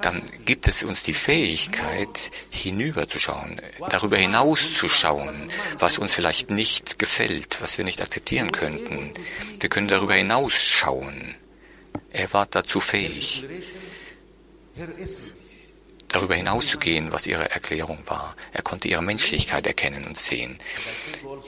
dann 0.00 0.22
gibt 0.44 0.66
es 0.68 0.82
uns 0.82 1.02
die 1.02 1.12
Fähigkeit, 1.12 2.30
hinüberzuschauen, 2.50 3.60
darüber 3.90 4.16
hinauszuschauen, 4.16 5.50
was 5.78 5.98
uns 5.98 6.14
vielleicht 6.14 6.50
nicht 6.50 6.98
gefällt, 6.98 7.60
was 7.60 7.76
wir 7.76 7.84
nicht 7.84 8.00
akzeptieren 8.00 8.52
könnten. 8.52 9.12
Wir 9.60 9.68
können 9.68 9.88
darüber 9.88 10.14
hinausschauen. 10.14 11.34
Er 12.10 12.32
war 12.32 12.46
dazu 12.46 12.80
fähig, 12.80 13.44
darüber 16.08 16.34
hinauszugehen, 16.34 17.12
was 17.12 17.26
ihre 17.26 17.50
Erklärung 17.50 17.98
war. 18.06 18.34
Er 18.52 18.62
konnte 18.62 18.88
ihre 18.88 19.02
Menschlichkeit 19.02 19.66
erkennen 19.66 20.06
und 20.06 20.18
sehen. 20.18 20.58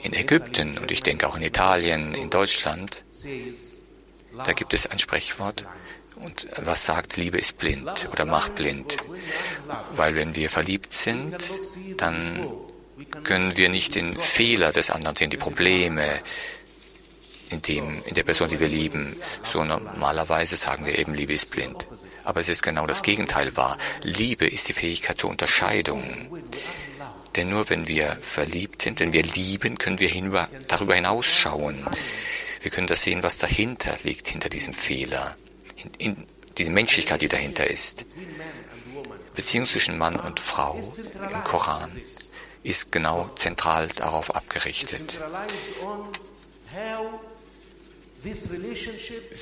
In 0.03 0.13
Ägypten 0.13 0.77
und 0.77 0.91
ich 0.91 1.03
denke 1.03 1.27
auch 1.27 1.35
in 1.35 1.43
Italien, 1.43 2.13
in 2.13 2.29
Deutschland, 2.29 3.03
da 4.45 4.53
gibt 4.53 4.73
es 4.73 4.87
ein 4.87 4.99
Sprichwort. 4.99 5.65
Und 6.15 6.47
was 6.57 6.85
sagt, 6.85 7.17
Liebe 7.17 7.39
ist 7.39 7.57
blind 7.57 8.07
oder 8.11 8.25
macht 8.25 8.55
blind? 8.55 8.97
Weil 9.95 10.15
wenn 10.15 10.35
wir 10.35 10.49
verliebt 10.49 10.93
sind, 10.93 11.37
dann 11.97 12.47
können 13.23 13.57
wir 13.57 13.69
nicht 13.69 13.95
den 13.95 14.17
Fehler 14.17 14.71
des 14.71 14.91
anderen 14.91 15.15
sehen, 15.15 15.31
die 15.31 15.37
Probleme 15.37 16.19
in, 17.49 17.61
dem, 17.61 18.03
in 18.05 18.13
der 18.13 18.23
Person, 18.23 18.49
die 18.49 18.59
wir 18.59 18.67
lieben. 18.67 19.15
So 19.43 19.63
normalerweise 19.63 20.55
sagen 20.55 20.85
wir 20.85 20.97
eben, 20.97 21.13
Liebe 21.15 21.33
ist 21.33 21.49
blind. 21.49 21.87
Aber 22.31 22.39
es 22.39 22.47
ist 22.47 22.63
genau 22.63 22.87
das 22.87 23.01
Gegenteil 23.01 23.57
wahr. 23.57 23.77
Liebe 24.03 24.47
ist 24.47 24.69
die 24.69 24.73
Fähigkeit 24.73 25.19
zur 25.19 25.29
Unterscheidung. 25.29 26.41
Denn 27.35 27.49
nur 27.49 27.69
wenn 27.69 27.89
wir 27.89 28.15
verliebt 28.21 28.83
sind, 28.83 29.01
wenn 29.01 29.11
wir 29.11 29.23
lieben, 29.23 29.77
können 29.77 29.99
wir 29.99 30.07
hinüber, 30.07 30.47
darüber 30.69 30.95
hinausschauen. 30.95 31.85
Wir 32.61 32.71
können 32.71 32.87
das 32.87 33.01
sehen, 33.03 33.21
was 33.21 33.37
dahinter 33.37 33.97
liegt, 34.03 34.29
hinter 34.29 34.47
diesem 34.47 34.73
Fehler, 34.73 35.35
in, 35.75 35.91
in 35.97 36.27
diese 36.57 36.71
Menschlichkeit, 36.71 37.21
die 37.21 37.27
dahinter 37.27 37.69
ist. 37.69 38.05
Beziehung 39.35 39.65
zwischen 39.65 39.97
Mann 39.97 40.15
und 40.15 40.39
Frau 40.39 40.79
im 40.79 41.43
Koran 41.43 41.91
ist 42.63 42.93
genau 42.93 43.29
zentral 43.35 43.89
darauf 43.89 44.33
abgerichtet. 44.33 45.19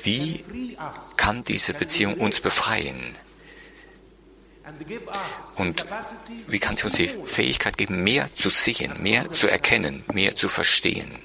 Wie 0.02 0.44
kann 1.16 1.44
diese 1.44 1.74
Beziehung 1.74 2.14
uns 2.14 2.40
befreien? 2.40 3.12
Und 5.56 5.86
wie 6.46 6.58
kann 6.58 6.76
sie 6.76 6.84
uns 6.84 6.96
die 6.96 7.08
Fähigkeit 7.08 7.76
geben, 7.76 8.02
mehr 8.04 8.28
zu 8.34 8.50
sehen, 8.50 9.02
mehr 9.02 9.30
zu 9.32 9.48
erkennen, 9.48 10.04
mehr 10.12 10.36
zu 10.36 10.48
verstehen? 10.48 11.18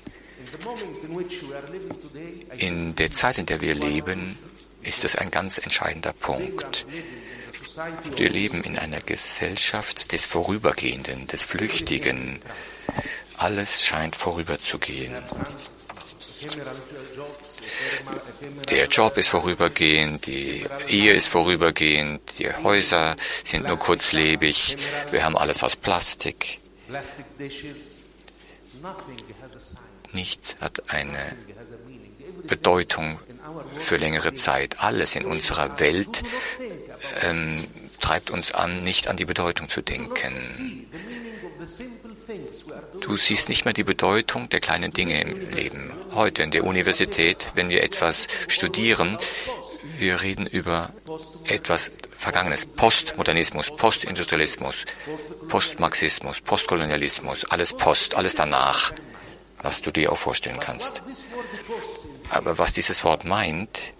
In 2.57 2.95
der 2.95 3.11
Zeit, 3.11 3.37
in 3.37 3.45
der 3.45 3.61
wir 3.61 3.75
leben, 3.75 4.37
ist 4.81 5.03
das 5.03 5.15
ein 5.15 5.31
ganz 5.31 5.57
entscheidender 5.57 6.13
Punkt. 6.13 6.85
Wir 8.15 8.29
leben 8.29 8.63
in 8.63 8.77
einer 8.77 9.01
Gesellschaft 9.01 10.11
des 10.11 10.25
Vorübergehenden, 10.25 11.27
des 11.27 11.43
Flüchtigen. 11.43 12.39
Alles 13.37 13.83
scheint 13.83 14.15
vorüberzugehen. 14.15 15.13
Der 18.69 18.87
Job 18.87 19.17
ist 19.17 19.29
vorübergehend, 19.29 20.25
die 20.27 20.65
Ehe 20.87 21.13
ist 21.13 21.27
vorübergehend, 21.27 22.21
die 22.39 22.51
Häuser 22.53 23.15
sind 23.43 23.67
nur 23.67 23.77
kurzlebig, 23.77 24.77
wir 25.11 25.23
haben 25.23 25.37
alles 25.37 25.63
aus 25.63 25.75
Plastik. 25.75 26.59
Nichts 30.13 30.55
hat 30.59 30.89
eine 30.89 31.37
Bedeutung 32.43 33.19
für 33.77 33.97
längere 33.97 34.33
Zeit. 34.33 34.79
Alles 34.79 35.15
in 35.15 35.25
unserer 35.25 35.79
Welt 35.79 36.23
ähm, 37.21 37.65
treibt 37.99 38.29
uns 38.29 38.51
an, 38.51 38.83
nicht 38.83 39.07
an 39.07 39.17
die 39.17 39.25
Bedeutung 39.25 39.69
zu 39.69 39.81
denken. 39.81 40.41
Du 43.01 43.17
siehst 43.17 43.49
nicht 43.49 43.65
mehr 43.65 43.73
die 43.73 43.83
Bedeutung 43.83 44.49
der 44.49 44.59
kleinen 44.59 44.91
Dinge 44.91 45.21
im 45.21 45.51
Leben. 45.51 45.91
Heute 46.13 46.43
in 46.43 46.51
der 46.51 46.63
Universität, 46.63 47.51
wenn 47.55 47.69
wir 47.69 47.83
etwas 47.83 48.27
studieren, 48.47 49.17
wir 49.97 50.21
reden 50.21 50.47
über 50.47 50.89
etwas 51.45 51.91
Vergangenes. 52.17 52.65
Postmodernismus, 52.65 53.75
Postindustrialismus, 53.75 54.85
Postmarxismus, 55.47 56.41
Postkolonialismus, 56.41 57.45
alles 57.45 57.73
Post, 57.73 58.15
alles 58.15 58.35
danach, 58.35 58.93
was 59.61 59.81
du 59.81 59.91
dir 59.91 60.11
auch 60.11 60.17
vorstellen 60.17 60.59
kannst. 60.59 61.03
Aber 62.29 62.57
was 62.57 62.73
dieses 62.73 63.03
Wort 63.03 63.25
meint, 63.25 63.93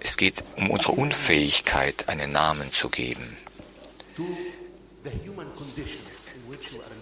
es 0.00 0.16
geht 0.18 0.44
um 0.56 0.70
unsere 0.70 0.92
Unfähigkeit, 0.92 2.08
einen 2.08 2.32
Namen 2.32 2.70
zu 2.72 2.90
geben 2.90 3.38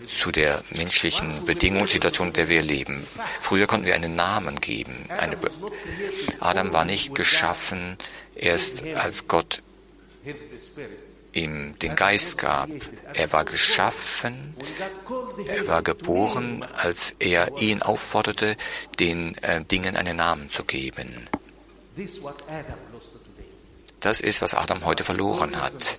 zu 0.09 0.33
der 0.33 0.62
menschlichen 0.77 1.44
Bedingungssituation, 1.44 2.29
in 2.29 2.33
der 2.35 2.48
wir 2.48 2.62
leben. 2.62 3.07
Früher 3.40 3.66
konnten 3.66 3.87
wir 3.87 3.94
einen 3.94 4.16
Namen 4.16 4.61
geben. 4.61 5.07
Eine 5.09 5.37
Adam 6.40 6.72
war 6.72 6.85
nicht 6.85 7.14
geschaffen 7.14 7.96
erst 8.35 8.83
als 8.83 9.29
Gott 9.29 9.62
ihm 11.35 11.79
den 11.81 11.96
Geist 11.96 12.38
gab. 12.38 12.70
Er 13.12 13.33
war 13.33 13.44
geschaffen, 13.44 14.55
er 15.46 15.66
war 15.66 15.83
geboren, 15.83 16.64
als 16.77 17.14
er 17.18 17.59
ihn 17.59 17.83
aufforderte, 17.83 18.57
den 18.98 19.37
äh, 19.38 19.64
Dingen 19.64 19.96
einen 19.96 20.16
Namen 20.16 20.50
zu 20.50 20.64
geben. 20.64 21.29
Das 24.00 24.20
ist, 24.20 24.42
was 24.42 24.55
Adam 24.55 24.85
heute 24.85 25.05
verloren 25.05 25.61
hat. 25.61 25.98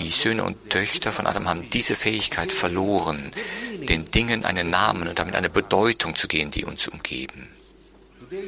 Die 0.00 0.10
Söhne 0.10 0.44
und 0.44 0.70
Töchter 0.70 1.12
von 1.12 1.26
Adam 1.26 1.46
haben 1.46 1.68
diese 1.68 1.94
Fähigkeit 1.94 2.52
verloren, 2.52 3.32
den 3.82 4.10
Dingen 4.10 4.46
einen 4.46 4.70
Namen 4.70 5.06
und 5.06 5.18
damit 5.18 5.34
eine 5.34 5.50
Bedeutung 5.50 6.16
zu 6.16 6.26
geben, 6.26 6.50
die 6.50 6.64
uns 6.64 6.88
umgeben. 6.88 7.48
Wir 8.30 8.40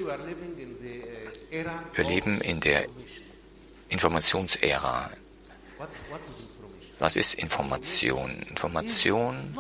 leben 2.05 2.41
in 2.41 2.61
der 2.61 2.87
Informationsära. 3.91 5.11
Was 6.99 7.17
ist 7.17 7.35
Information? 7.35 8.31
Information 8.49 9.55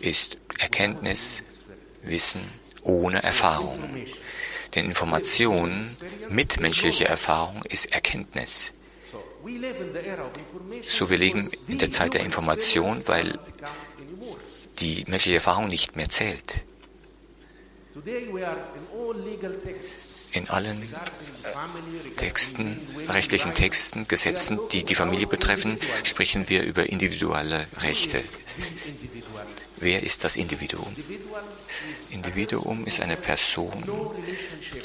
ist 0.00 0.38
Erkenntnis, 0.58 1.42
Wissen 2.00 2.40
ohne 2.82 3.22
Erfahrung. 3.22 4.06
Denn 4.74 4.86
Information 4.86 5.94
mit 6.30 6.60
menschlicher 6.60 7.06
Erfahrung 7.06 7.62
ist 7.64 7.92
Erkenntnis. 7.92 8.72
So, 10.86 11.10
wir 11.10 11.18
leben 11.18 11.50
in 11.68 11.78
der 11.78 11.90
Zeit 11.90 12.14
der 12.14 12.22
Information, 12.22 13.02
weil 13.06 13.38
die 14.78 15.04
menschliche 15.06 15.36
Erfahrung 15.36 15.68
nicht 15.68 15.96
mehr 15.96 16.08
zählt. 16.08 16.62
In 20.32 20.50
allen 20.50 20.94
Texten, 22.16 22.80
rechtlichen 23.08 23.54
Texten, 23.54 24.06
Gesetzen, 24.06 24.58
die 24.72 24.84
die 24.84 24.94
Familie 24.94 25.26
betreffen, 25.26 25.78
sprechen 26.02 26.48
wir 26.48 26.62
über 26.62 26.88
individuelle 26.90 27.66
Rechte. 27.78 28.22
Wer 29.78 30.02
ist 30.02 30.24
das 30.24 30.36
Individuum? 30.36 30.94
Individuum 32.10 32.86
ist 32.86 33.00
eine 33.00 33.16
Person, 33.16 33.84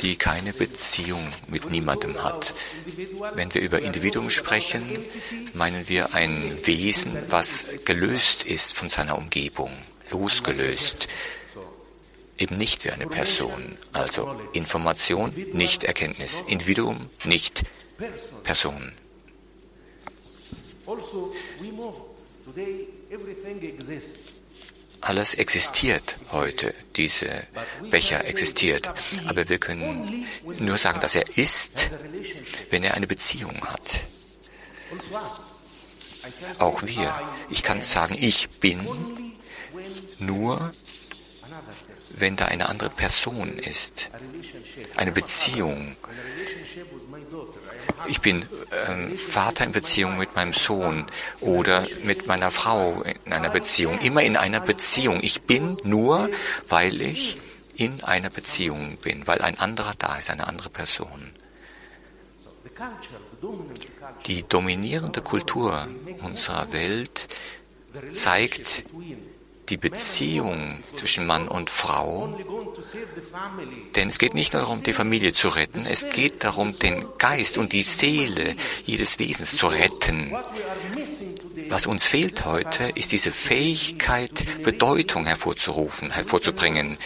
die 0.01 0.17
keine 0.17 0.51
Beziehung 0.51 1.25
mit 1.47 1.69
niemandem 1.69 2.21
hat. 2.23 2.53
Wenn 3.33 3.53
wir 3.53 3.61
über 3.61 3.79
Individuum 3.81 4.29
sprechen, 4.29 4.83
meinen 5.53 5.87
wir 5.87 6.13
ein 6.13 6.57
Wesen, 6.65 7.17
was 7.29 7.65
gelöst 7.85 8.43
ist 8.43 8.73
von 8.73 8.89
seiner 8.89 9.17
Umgebung, 9.17 9.71
losgelöst. 10.09 11.07
Eben 12.37 12.57
nicht 12.57 12.83
wie 12.83 12.91
eine 12.91 13.07
Person. 13.07 13.77
Also 13.93 14.35
Information, 14.53 15.31
nicht 15.53 15.85
Erkenntnis. 15.85 16.43
Individuum, 16.47 17.09
nicht 17.23 17.63
Person. 18.43 18.91
Also, 20.85 21.33
today 22.45 22.87
everything 23.11 23.61
exists. 23.61 24.30
Alles 25.01 25.33
existiert 25.33 26.15
heute, 26.31 26.73
diese 26.95 27.47
Becher 27.89 28.23
existiert. 28.25 28.89
Aber 29.25 29.49
wir 29.49 29.57
können 29.57 30.27
nur 30.59 30.77
sagen, 30.77 30.99
dass 31.01 31.15
er 31.15 31.37
ist, 31.37 31.89
wenn 32.69 32.83
er 32.83 32.93
eine 32.93 33.07
Beziehung 33.07 33.65
hat. 33.65 34.01
Auch 36.59 36.83
wir. 36.83 37.19
Ich 37.49 37.63
kann 37.63 37.81
sagen, 37.81 38.15
ich 38.19 38.49
bin 38.49 38.87
nur, 40.19 40.73
wenn 42.09 42.35
da 42.35 42.45
eine 42.45 42.69
andere 42.69 42.89
Person 42.89 43.57
ist. 43.57 44.09
Eine 44.97 45.11
Beziehung. 45.11 45.95
Ich 48.07 48.21
bin 48.21 48.45
ähm, 48.87 49.17
Vater 49.17 49.65
in 49.65 49.71
Beziehung 49.71 50.17
mit 50.17 50.35
meinem 50.35 50.53
Sohn 50.53 51.05
oder 51.39 51.87
mit 52.03 52.27
meiner 52.27 52.51
Frau 52.51 53.03
in 53.25 53.33
einer 53.33 53.49
Beziehung. 53.49 53.99
Immer 53.99 54.23
in 54.23 54.37
einer 54.37 54.59
Beziehung. 54.59 55.19
Ich 55.21 55.43
bin 55.43 55.77
nur, 55.83 56.29
weil 56.67 57.01
ich 57.01 57.37
in 57.75 58.03
einer 58.03 58.29
Beziehung 58.29 58.97
bin, 58.97 59.25
weil 59.27 59.41
ein 59.41 59.57
anderer 59.57 59.93
da 59.97 60.15
ist, 60.15 60.29
eine 60.29 60.47
andere 60.47 60.69
Person. 60.69 61.31
Die 64.25 64.43
dominierende 64.43 65.21
Kultur 65.21 65.87
unserer 66.21 66.71
Welt 66.73 67.27
zeigt 68.13 68.85
die 69.71 69.77
Beziehung 69.77 70.77
zwischen 70.95 71.25
Mann 71.25 71.47
und 71.47 71.69
Frau. 71.69 72.37
Denn 73.95 74.09
es 74.09 74.19
geht 74.19 74.33
nicht 74.33 74.53
nur 74.53 74.61
darum, 74.61 74.83
die 74.83 74.93
Familie 74.93 75.33
zu 75.33 75.47
retten, 75.47 75.85
es 75.85 76.09
geht 76.09 76.43
darum, 76.43 76.77
den 76.77 77.05
Geist 77.17 77.57
und 77.57 77.71
die 77.71 77.83
Seele 77.83 78.55
jedes 78.85 79.17
Wesens 79.17 79.55
zu 79.55 79.67
retten. 79.67 80.33
Was 81.69 81.85
uns 81.85 82.05
fehlt 82.05 82.45
heute, 82.45 82.91
ist 82.95 83.13
diese 83.13 83.31
Fähigkeit, 83.31 84.63
Bedeutung 84.63 85.25
hervorzurufen, 85.25 86.11
hervorzubringen. 86.11 86.97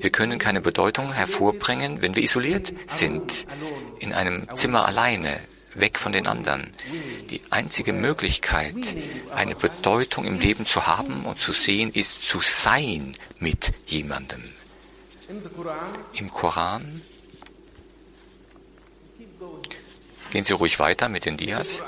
Wir 0.00 0.10
können 0.10 0.38
keine 0.38 0.60
Bedeutung 0.60 1.12
hervorbringen, 1.12 2.02
wenn 2.02 2.16
wir 2.16 2.24
isoliert 2.24 2.72
sind, 2.86 3.46
in 4.00 4.12
einem 4.12 4.48
Zimmer 4.56 4.86
alleine, 4.86 5.40
weg 5.74 5.98
von 5.98 6.12
den 6.12 6.26
anderen. 6.26 6.70
Die 7.30 7.40
einzige 7.50 7.92
Möglichkeit, 7.92 8.74
eine 9.34 9.54
Bedeutung 9.54 10.24
im 10.24 10.38
Leben 10.38 10.66
zu 10.66 10.86
haben 10.86 11.24
und 11.24 11.38
zu 11.38 11.52
sehen, 11.52 11.90
ist 11.92 12.22
zu 12.22 12.40
sein 12.40 13.14
mit 13.38 13.72
jemandem. 13.86 14.42
Im 16.12 16.30
Koran 16.30 17.02
Gehen 20.30 20.44
Sie 20.44 20.52
ruhig 20.52 20.80
weiter 20.80 21.08
mit 21.08 21.26
den 21.26 21.36
Dias. 21.36 21.80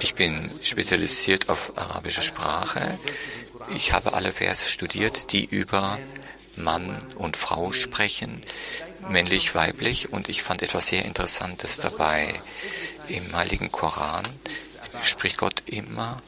Ich 0.00 0.14
bin 0.14 0.50
spezialisiert 0.62 1.48
auf 1.48 1.72
arabische 1.76 2.20
Sprache. 2.20 2.98
Ich 3.74 3.94
habe 3.94 4.12
alle 4.12 4.32
Verse 4.32 4.68
studiert, 4.68 5.32
die 5.32 5.46
über 5.46 5.98
Mann 6.56 7.02
und 7.16 7.36
Frau 7.36 7.72
sprechen, 7.72 8.42
männlich, 9.08 9.54
weiblich, 9.54 10.12
und 10.12 10.28
ich 10.28 10.42
fand 10.42 10.62
etwas 10.62 10.88
sehr 10.88 11.04
Interessantes 11.04 11.78
dabei. 11.78 12.34
Im 13.08 13.34
Heiligen 13.34 13.72
Koran 13.72 14.26
spricht 15.02 15.38
Gott 15.38 15.62
immer 15.66 16.22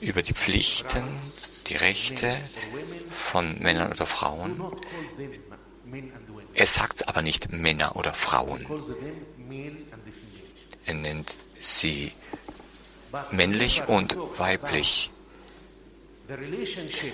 über 0.00 0.22
die 0.22 0.34
Pflichten, 0.34 1.04
die 1.68 1.76
Rechte 1.76 2.36
von 3.10 3.58
Männern 3.58 3.92
oder 3.92 4.06
Frauen. 4.06 4.62
Er 6.54 6.66
sagt 6.66 7.08
aber 7.08 7.22
nicht 7.22 7.52
Männer 7.52 7.96
oder 7.96 8.14
Frauen. 8.14 8.66
Er 10.84 10.94
nennt 10.94 11.36
sie 11.58 12.12
männlich 13.30 13.86
und 13.86 14.16
weiblich. 14.38 15.10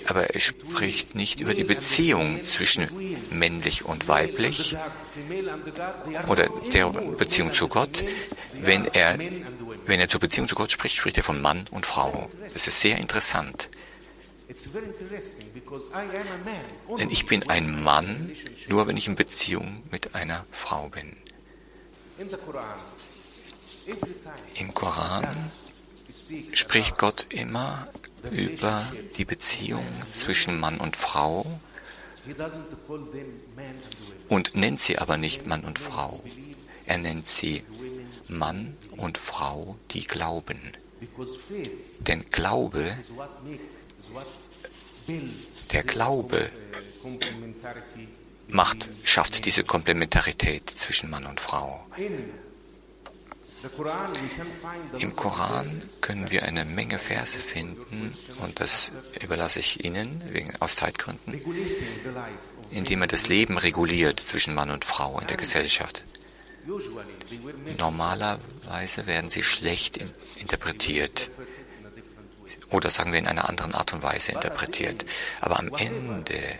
Aber 0.07 0.29
er 0.29 0.39
spricht 0.39 1.15
nicht 1.15 1.39
über 1.39 1.53
die 1.53 1.63
Beziehung 1.63 2.43
zwischen 2.45 2.89
männlich 3.31 3.85
und 3.85 4.07
weiblich 4.07 4.75
oder 6.27 6.49
der 6.73 6.89
Beziehung 6.89 7.53
zu 7.53 7.67
Gott. 7.67 8.03
Wenn 8.53 8.85
er, 8.93 9.17
wenn 9.85 9.99
er 9.99 10.09
zur 10.09 10.19
Beziehung 10.19 10.47
zu 10.47 10.55
Gott 10.55 10.71
spricht, 10.71 10.97
spricht 10.97 11.17
er 11.17 11.23
von 11.23 11.41
Mann 11.41 11.65
und 11.71 11.85
Frau. 11.85 12.29
Das 12.53 12.67
ist 12.67 12.81
sehr 12.81 12.97
interessant. 12.97 13.69
Denn 16.99 17.09
ich 17.09 17.25
bin 17.25 17.49
ein 17.49 17.83
Mann, 17.83 18.31
nur 18.67 18.87
wenn 18.87 18.97
ich 18.97 19.07
in 19.07 19.15
Beziehung 19.15 19.81
mit 19.91 20.13
einer 20.13 20.45
Frau 20.51 20.89
bin. 20.89 21.15
Im 24.55 24.73
Koran 24.73 25.51
spricht 26.53 26.97
Gott 26.97 27.25
immer 27.29 27.87
über 28.31 28.85
die 29.17 29.25
Beziehung 29.25 29.85
zwischen 30.11 30.59
Mann 30.59 30.77
und 30.79 30.95
Frau 30.95 31.45
und 34.29 34.55
nennt 34.55 34.81
sie 34.81 34.97
aber 34.97 35.17
nicht 35.17 35.45
Mann 35.45 35.63
und 35.63 35.79
Frau. 35.79 36.23
Er 36.85 36.97
nennt 36.97 37.27
sie 37.27 37.63
Mann 38.27 38.77
und 38.91 39.17
Frau, 39.17 39.77
die 39.91 40.05
glauben. 40.05 40.59
Denn 41.99 42.25
Glaube, 42.31 42.97
der 45.71 45.83
Glaube 45.83 46.49
macht, 48.47 48.89
schafft 49.03 49.45
diese 49.45 49.63
Komplementarität 49.63 50.69
zwischen 50.69 51.09
Mann 51.09 51.25
und 51.25 51.39
Frau. 51.39 51.85
Im 54.99 55.15
Koran 55.15 55.81
können 56.01 56.29
wir 56.29 56.43
eine 56.43 56.65
Menge 56.65 56.99
Verse 56.99 57.39
finden, 57.39 58.15
und 58.41 58.59
das 58.59 58.91
überlasse 59.21 59.59
ich 59.59 59.83
Ihnen 59.83 60.21
wegen, 60.31 60.53
aus 60.59 60.75
Zeitgründen, 60.75 61.41
indem 62.71 63.01
er 63.01 63.07
das 63.07 63.27
Leben 63.27 63.57
reguliert 63.57 64.19
zwischen 64.19 64.53
Mann 64.53 64.69
und 64.69 64.85
Frau 64.85 65.19
in 65.19 65.27
der 65.27 65.37
Gesellschaft. 65.37 66.03
Normalerweise 67.77 69.05
werden 69.07 69.29
sie 69.29 69.43
schlecht 69.43 69.99
interpretiert 70.37 71.29
oder 72.71 72.89
sagen 72.89 73.11
wir 73.11 73.19
in 73.19 73.27
einer 73.27 73.47
anderen 73.47 73.73
Art 73.73 73.93
und 73.93 74.03
Weise 74.03 74.31
interpretiert. 74.31 75.05
Aber 75.41 75.59
am 75.59 75.73
Ende 75.75 76.57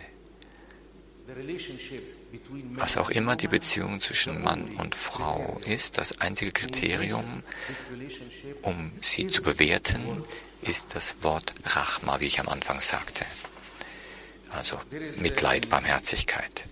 was 2.72 2.96
auch 2.96 3.10
immer 3.10 3.36
die 3.36 3.48
Beziehung 3.48 4.00
zwischen 4.00 4.42
Mann 4.42 4.76
und 4.76 4.94
Frau 4.94 5.60
ist, 5.66 5.98
das 5.98 6.20
einzige 6.20 6.52
Kriterium, 6.52 7.42
um 8.62 8.92
sie 9.00 9.26
zu 9.28 9.42
bewerten, 9.42 10.24
ist 10.62 10.94
das 10.94 11.22
Wort 11.22 11.52
Rachma, 11.64 12.20
wie 12.20 12.26
ich 12.26 12.40
am 12.40 12.48
Anfang 12.48 12.80
sagte. 12.80 13.24
Also 14.50 14.80
Mitleid, 15.16 15.68
Barmherzigkeit. 15.68 16.64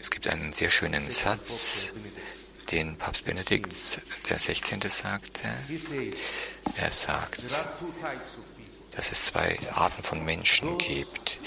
Es 0.00 0.10
gibt 0.10 0.28
einen 0.28 0.52
sehr 0.52 0.70
schönen 0.70 1.10
Satz, 1.10 1.92
den 2.70 2.96
Papst 2.96 3.24
Benedikt 3.24 4.00
der 4.28 4.38
16. 4.38 4.80
sagte. 4.88 5.48
Er 6.76 6.90
sagt, 6.90 7.42
dass 8.92 9.12
es 9.12 9.24
zwei 9.24 9.58
Arten 9.72 10.02
von 10.02 10.24
Menschen 10.24 10.78
gibt 10.78 11.38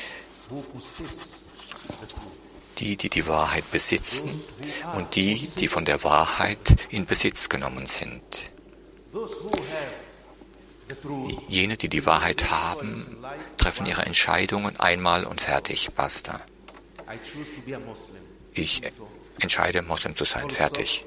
die, 2.80 2.96
die 2.96 3.10
die 3.10 3.28
Wahrheit 3.28 3.70
besitzen 3.72 4.30
und 4.96 5.16
die, 5.16 5.48
die 5.60 5.68
von 5.68 5.86
der 5.86 6.04
Wahrheit 6.04 6.88
in 6.90 7.06
Besitz 7.06 7.50
genommen 7.50 7.86
sind. 7.86 8.52
Jene, 11.50 11.76
die 11.76 11.90
die 11.90 12.06
Wahrheit 12.06 12.50
haben, 12.50 13.18
treffen 13.58 13.86
ihre 13.86 14.06
Entscheidungen 14.06 14.80
einmal 14.80 15.26
und 15.26 15.42
fertig, 15.42 15.90
basta. 15.96 16.42
Ich 18.54 18.82
entscheide, 19.40 19.82
Moslem 19.82 20.16
zu 20.16 20.26
sein, 20.26 20.50
fertig. 20.50 21.06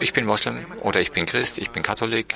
Ich 0.00 0.12
bin 0.12 0.24
Moslem 0.24 0.64
oder 0.82 1.00
ich 1.00 1.12
bin 1.12 1.26
Christ, 1.26 1.58
ich 1.58 1.70
bin 1.70 1.82
Katholik, 1.82 2.34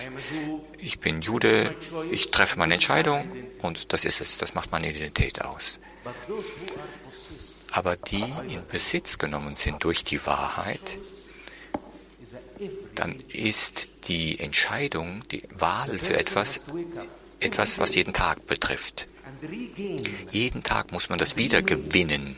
ich 0.79 1.01
bin 1.01 1.23
Jude, 1.23 1.75
ich 2.11 2.31
treffe 2.31 2.59
meine 2.59 2.75
Entscheidung 2.75 3.31
und 3.63 3.93
das 3.93 4.05
ist 4.05 4.21
es, 4.21 4.39
das 4.39 4.55
macht 4.55 4.71
meine 4.73 4.91
Identität 4.91 5.43
aus. 5.43 5.81
Aber 7.73 7.97
die 7.97 8.25
in 8.49 8.67
Besitz 8.67 9.19
genommen 9.19 9.57
sind 9.57 9.85
durch 9.85 10.05
die 10.05 10.25
Wahrheit, 10.27 10.97
dann 12.95 13.17
ist 13.29 13.89
die 14.09 14.39
Entscheidung, 14.39 15.23
die 15.31 15.43
Wahl 15.55 15.99
für 15.99 16.19
etwas, 16.19 16.61
etwas, 17.39 17.79
was 17.79 17.95
jeden 17.95 18.13
Tag 18.13 18.47
betrifft. 18.47 19.07
Jeden 20.31 20.63
Tag 20.63 20.93
muss 20.93 21.09
man 21.09 21.19
das 21.19 21.37
wieder 21.37 21.63
gewinnen 21.63 22.37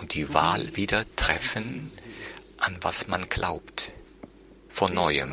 und 0.00 0.14
die 0.14 0.34
Wahl 0.34 0.76
wieder 0.76 1.06
treffen, 1.16 1.90
an 2.62 2.78
was 2.80 3.08
man 3.08 3.28
glaubt, 3.28 3.92
von 4.68 4.94
neuem. 4.94 5.32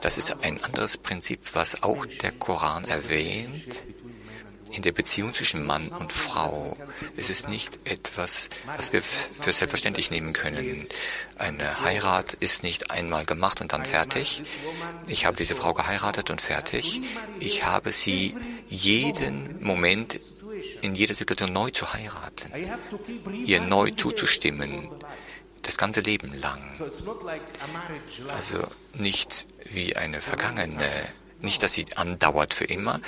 Das 0.00 0.18
ist 0.18 0.36
ein 0.42 0.62
anderes 0.62 0.96
Prinzip, 0.96 1.40
was 1.54 1.82
auch 1.82 2.06
der 2.06 2.32
Koran 2.32 2.84
erwähnt, 2.84 3.84
in 4.72 4.82
der 4.82 4.92
Beziehung 4.92 5.32
zwischen 5.32 5.64
Mann 5.64 5.88
und 5.88 6.12
Frau 6.12 6.76
ist 7.16 7.30
es 7.30 7.48
nicht 7.48 7.78
etwas, 7.84 8.50
was 8.76 8.92
wir 8.92 9.00
für 9.00 9.52
selbstverständlich 9.52 10.10
nehmen 10.10 10.32
können. 10.32 10.86
Eine 11.36 11.80
Heirat 11.80 12.34
ist 12.34 12.62
nicht 12.62 12.90
einmal 12.90 13.24
gemacht 13.24 13.60
und 13.60 13.72
dann 13.72 13.86
fertig. 13.86 14.42
Ich 15.06 15.24
habe 15.24 15.36
diese 15.36 15.56
Frau 15.56 15.72
geheiratet 15.72 16.30
und 16.30 16.40
fertig. 16.40 17.00
Ich 17.38 17.64
habe 17.64 17.92
sie 17.92 18.34
jeden 18.68 19.62
Moment 19.62 20.20
in 20.82 20.94
jeder 20.94 21.14
Situation 21.14 21.52
neu 21.52 21.70
zu 21.70 21.92
heiraten, 21.92 22.52
ihr 23.44 23.60
neu 23.60 23.90
zuzustimmen, 23.90 24.88
das 25.66 25.78
ganze 25.78 26.00
Leben 26.00 26.32
lang. 26.34 26.62
Also 28.34 28.66
nicht 28.94 29.46
wie 29.64 29.96
eine 29.96 30.20
vergangene, 30.20 31.08
nicht, 31.40 31.62
dass 31.62 31.72
sie 31.74 31.86
andauert 31.96 32.54
für 32.54 32.64
immer, 32.64 33.00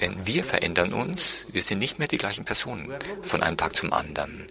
denn 0.00 0.26
wir 0.26 0.44
verändern 0.44 0.92
uns, 0.92 1.46
wir 1.52 1.62
sind 1.62 1.78
nicht 1.78 1.98
mehr 1.98 2.08
die 2.08 2.18
gleichen 2.18 2.44
Personen 2.44 2.92
von 3.22 3.42
einem 3.42 3.56
Tag 3.56 3.76
zum 3.76 3.92
anderen 3.92 4.46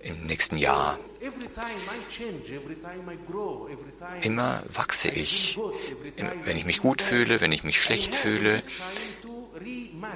im 0.00 0.26
nächsten 0.26 0.56
Jahr. 0.56 0.98
Immer 4.20 4.62
wachse 4.72 5.08
ich, 5.08 5.58
wenn 6.44 6.56
ich 6.56 6.66
mich 6.66 6.80
gut 6.80 7.00
fühle, 7.00 7.40
wenn 7.40 7.52
ich 7.52 7.64
mich 7.64 7.80
schlecht 7.80 8.14
fühle. 8.14 8.62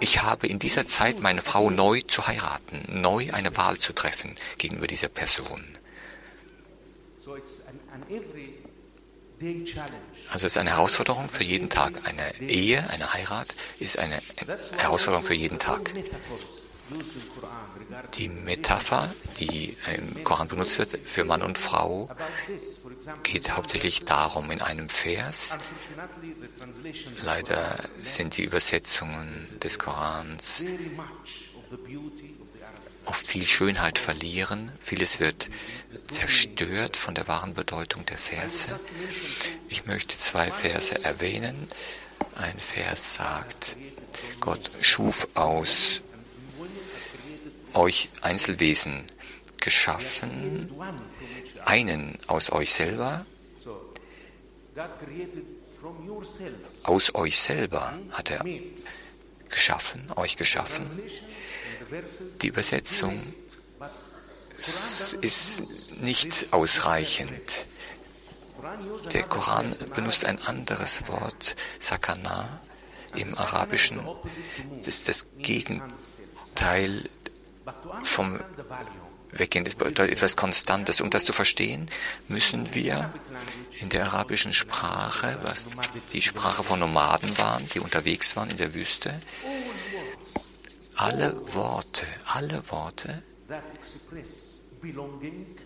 Ich 0.01 0.23
habe 0.23 0.47
in 0.47 0.59
dieser 0.59 0.87
Zeit 0.87 1.21
meine 1.21 1.41
Frau 1.41 1.71
neu 1.71 2.03
zu 2.03 2.27
heiraten, 2.27 2.83
neu 2.89 3.33
eine 3.33 3.57
Wahl 3.57 3.79
zu 3.79 3.95
treffen 3.95 4.35
gegenüber 4.59 4.87
dieser 4.87 5.09
Person. 5.09 5.65
Also 10.33 10.47
es 10.47 10.53
ist 10.53 10.59
eine 10.59 10.71
Herausforderung 10.71 11.29
für 11.29 11.45
jeden 11.45 11.71
Tag. 11.71 11.93
Eine 12.05 12.41
Ehe, 12.41 12.89
eine 12.91 13.13
Heirat 13.13 13.55
ist 13.79 13.99
eine 13.99 14.21
Herausforderung 14.77 15.25
für 15.25 15.35
jeden 15.35 15.59
Tag. 15.59 15.93
Die 18.15 18.29
Metapher, 18.29 19.13
die 19.39 19.77
im 19.95 20.25
Koran 20.25 20.49
benutzt 20.49 20.79
wird 20.79 20.99
für 21.05 21.25
Mann 21.25 21.43
und 21.43 21.59
Frau, 21.59 22.09
geht 23.23 23.51
hauptsächlich 23.51 24.05
darum 24.05 24.51
in 24.51 24.63
einem 24.63 24.89
Vers. 24.89 25.59
Leider 27.23 27.89
sind 28.01 28.39
die 28.39 28.45
Übersetzungen 28.45 29.47
des 29.63 29.79
Korans 29.79 30.65
oft 33.09 33.27
viel 33.27 33.47
Schönheit 33.47 33.99
verlieren. 33.99 34.71
Vieles 34.81 35.19
wird 35.19 35.49
zerstört 36.11 36.97
von 36.97 37.15
der 37.15 37.27
wahren 37.27 37.55
Bedeutung 37.55 38.05
der 38.07 38.19
Verse. 38.19 38.69
Ich 39.69 39.87
möchte 39.87 40.19
zwei 40.19 40.51
Verse 40.51 41.03
erwähnen. 41.05 41.69
Ein 42.37 42.59
Vers 42.59 43.15
sagt, 43.15 43.77
Gott 44.41 44.71
schuf 44.81 45.29
aus 45.35 46.01
euch 47.75 48.09
Einzelwesen 48.21 49.05
geschaffen, 49.61 50.71
einen 51.65 52.19
aus 52.27 52.51
euch 52.53 52.73
selber. 52.73 53.25
Aus 56.85 57.15
euch 57.15 57.39
selber 57.39 57.99
hat 58.11 58.31
er 58.31 58.45
geschaffen, 59.49 60.07
euch 60.17 60.37
geschaffen. 60.37 60.87
Die 62.43 62.49
Übersetzung 62.49 63.21
ist 65.21 65.63
nicht 66.01 66.53
ausreichend. 66.53 67.67
Der 69.13 69.23
Koran 69.23 69.75
benutzt 69.95 70.25
ein 70.25 70.41
anderes 70.43 71.07
Wort, 71.09 71.57
Sakana, 71.79 72.61
im 73.15 73.37
Arabischen. 73.39 74.01
Das 74.77 74.87
ist 74.87 75.09
das 75.09 75.27
Gegenteil 75.39 77.05
vom 78.03 78.41
Weggehen. 79.31 79.65
Das 79.65 79.75
bedeutet 79.75 80.11
etwas 80.11 80.37
Konstantes. 80.37 81.01
Um 81.01 81.11
das 81.11 81.25
zu 81.25 81.33
verstehen, 81.33 81.91
müssen 82.29 82.75
wir 82.75 83.13
in 83.81 83.89
der 83.89 84.07
arabischen 84.07 84.53
Sprache, 84.53 85.39
was 85.43 85.69
die 86.13 86.23
Sprache 86.23 86.65
von 86.65 86.81
Nomaden 86.81 87.37
waren, 87.39 87.67
die 87.75 87.81
unterwegs 87.81 88.37
waren 88.37 88.51
in 88.51 88.57
der 88.57 88.75
Wüste, 88.75 89.21
alle 90.99 91.35
Worte, 91.55 92.07
alle 92.27 92.61
Worte, 92.71 93.23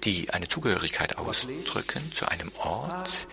die 0.04 0.30
eine 0.30 0.48
Zugehörigkeit 0.48 1.16
ausdrücken 1.16 2.12
zu 2.12 2.28
einem 2.28 2.52
Ort, 2.58 3.26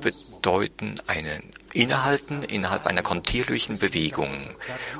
bedeuten 0.00 1.00
einen 1.08 1.52
Innehalten 1.72 2.44
innerhalb 2.44 2.86
einer 2.86 3.02
kontinuierlichen 3.02 3.78
Bewegung. 3.78 4.50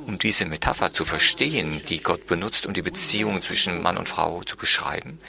Um 0.05 0.19
diese 0.19 0.47
Metapher 0.47 0.93
zu 0.93 1.05
verstehen, 1.05 1.81
die 1.89 2.03
Gott 2.03 2.27
benutzt, 2.27 2.67
um 2.67 2.75
die 2.75 2.83
Beziehung 2.83 3.41
zwischen 3.43 3.83
Mann 3.83 3.97
und 3.97 4.09
Frau 4.09 4.43
zu 4.43 4.57
beschreiben, 4.57 5.21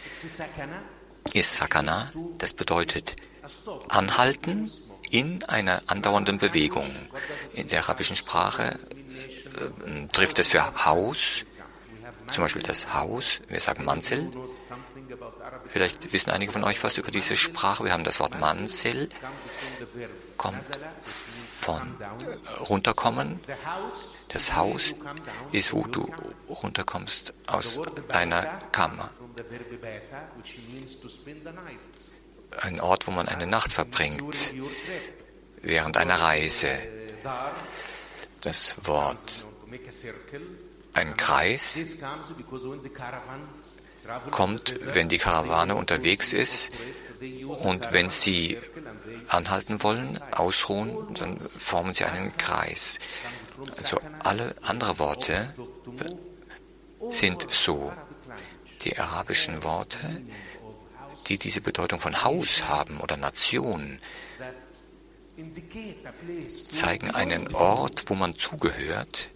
ist 1.34 1.58
Sakana, 1.58 2.12
das 2.40 2.54
bedeutet 2.54 3.16
anhalten 3.90 4.72
in 5.12 5.44
einer 5.44 5.84
andauernden 5.86 6.40
Bewegung. 6.40 6.90
In 7.54 7.68
der 7.68 7.84
arabischen 7.84 8.16
Sprache 8.16 8.80
trifft 10.12 10.40
es 10.40 10.48
für 10.48 10.86
Haus, 10.86 11.46
zum 12.32 12.44
Beispiel 12.44 12.64
das 12.64 12.94
Haus, 12.94 13.40
wir 13.48 13.60
sagen 13.60 13.86
Manzel. 13.86 14.32
Vielleicht 15.68 16.12
wissen 16.14 16.32
einige 16.32 16.52
von 16.52 16.64
euch 16.64 16.84
was 16.84 16.98
über 16.98 17.12
diese 17.12 17.38
Sprache. 17.38 17.84
Wir 17.84 17.94
haben 17.94 18.04
das 18.04 18.20
Wort 18.20 18.40
Manzel, 18.40 19.10
kommt 20.38 20.64
von 21.62 21.96
runterkommen. 22.70 23.40
Das 24.30 24.56
Haus 24.56 24.94
ist, 25.52 25.74
wo 25.74 25.84
du 25.84 26.12
runterkommst 26.50 27.34
aus 27.48 27.80
deiner 28.08 28.44
Kammer. 28.72 29.10
Ein 32.62 32.80
Ort, 32.80 33.08
wo 33.08 33.12
man 33.12 33.28
eine 33.28 33.48
Nacht 33.48 33.72
verbringt 33.72 34.54
während 35.62 35.98
einer 35.98 36.20
Reise 36.20 36.78
das 38.46 38.76
Wort 38.86 39.48
ein 40.94 41.18
Kreis 41.18 41.84
kommt, 44.32 44.76
wenn 44.94 45.10
die 45.10 45.18
Karawane 45.18 45.76
unterwegs 45.76 46.32
ist 46.32 46.72
und 47.60 47.92
wenn 47.92 48.10
sie 48.10 48.58
anhalten 49.28 49.82
wollen, 49.82 50.20
ausruhen, 50.32 51.14
dann 51.16 51.40
formen 51.40 51.94
sie 51.94 52.06
einen 52.06 52.36
Kreis. 52.38 53.00
Also 53.78 54.00
alle 54.20 54.54
andere 54.62 55.00
Worte 55.00 55.54
sind 57.10 57.48
so. 57.52 57.92
Die 58.84 59.00
arabischen 59.00 59.64
Worte, 59.64 60.22
die 61.28 61.40
diese 61.40 61.62
Bedeutung 61.62 62.00
von 62.00 62.24
Haus 62.24 62.66
haben 62.66 63.00
oder 63.00 63.18
Nation, 63.18 64.00
zeigen 66.72 67.12
einen 67.12 67.54
Ort, 67.54 68.10
wo 68.10 68.16
man 68.16 68.36
zugehört, 68.36 69.30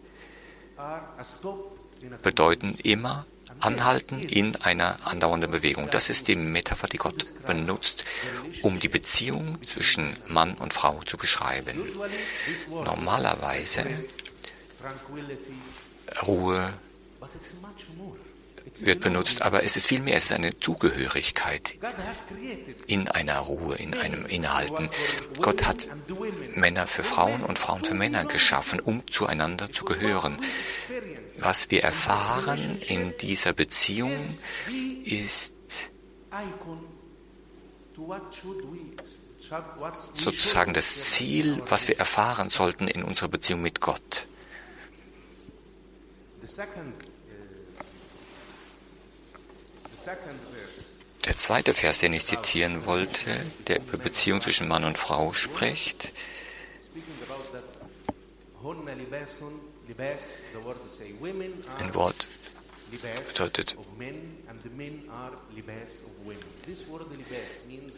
bedeuten 2.21 2.75
immer 2.83 3.25
anhalten 3.59 4.19
in 4.21 4.55
einer 4.57 5.05
andauernden 5.05 5.51
Bewegung. 5.51 5.89
Das 5.89 6.09
ist 6.09 6.27
die 6.27 6.35
Metapher, 6.35 6.87
die 6.87 6.97
Gott 6.97 7.25
benutzt, 7.45 8.05
um 8.61 8.79
die 8.79 8.87
Beziehung 8.87 9.61
zwischen 9.63 10.15
Mann 10.27 10.55
und 10.55 10.73
Frau 10.73 11.01
zu 11.03 11.17
beschreiben. 11.17 11.77
Normalerweise 12.69 13.85
Ruhe, 16.25 16.73
wird 18.79 19.01
benutzt, 19.01 19.41
aber 19.41 19.63
es 19.63 19.75
ist 19.75 19.87
vielmehr 19.87 20.15
es 20.15 20.25
ist 20.25 20.33
eine 20.33 20.59
Zugehörigkeit 20.59 21.75
in 22.87 23.07
einer 23.07 23.39
Ruhe, 23.39 23.75
in 23.75 23.93
einem 23.93 24.25
Inhalten. 24.25 24.89
Gott 25.41 25.65
hat 25.65 25.89
Männer 26.55 26.87
für 26.87 27.03
Frauen 27.03 27.43
und 27.43 27.59
Frauen 27.59 27.83
für 27.83 27.93
Männer 27.93 28.25
geschaffen, 28.25 28.79
um 28.79 29.07
zueinander 29.07 29.71
zu 29.71 29.85
gehören. 29.85 30.37
Was 31.39 31.71
wir 31.71 31.83
erfahren 31.83 32.81
in 32.87 33.15
dieser 33.17 33.53
Beziehung 33.53 34.15
ist 35.03 35.55
sozusagen 40.13 40.73
das 40.73 41.05
Ziel, 41.05 41.61
was 41.69 41.87
wir 41.87 41.97
erfahren 41.97 42.49
sollten 42.49 42.87
in 42.87 43.03
unserer 43.03 43.29
Beziehung 43.29 43.61
mit 43.61 43.81
Gott. 43.81 44.27
Der 51.25 51.37
zweite 51.37 51.73
Vers, 51.73 51.99
den 51.99 52.13
ich 52.13 52.25
zitieren 52.25 52.85
wollte, 52.85 53.45
der 53.67 53.81
über 53.81 53.97
Beziehung 53.97 54.41
zwischen 54.41 54.67
Mann 54.67 54.83
und 54.83 54.97
Frau 54.97 55.33
spricht, 55.33 56.11
ein 61.77 61.93
Wort 61.93 62.27
bedeutet, 63.27 63.77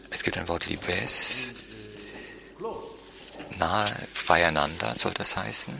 es 0.09 0.23
gibt 0.23 0.37
ein 0.37 0.47
Wort 0.47 0.65
Libes, 0.65 1.51
nahe 3.57 4.07
beieinander 4.27 4.95
soll 4.95 5.13
das 5.13 5.35
heißen. 5.35 5.73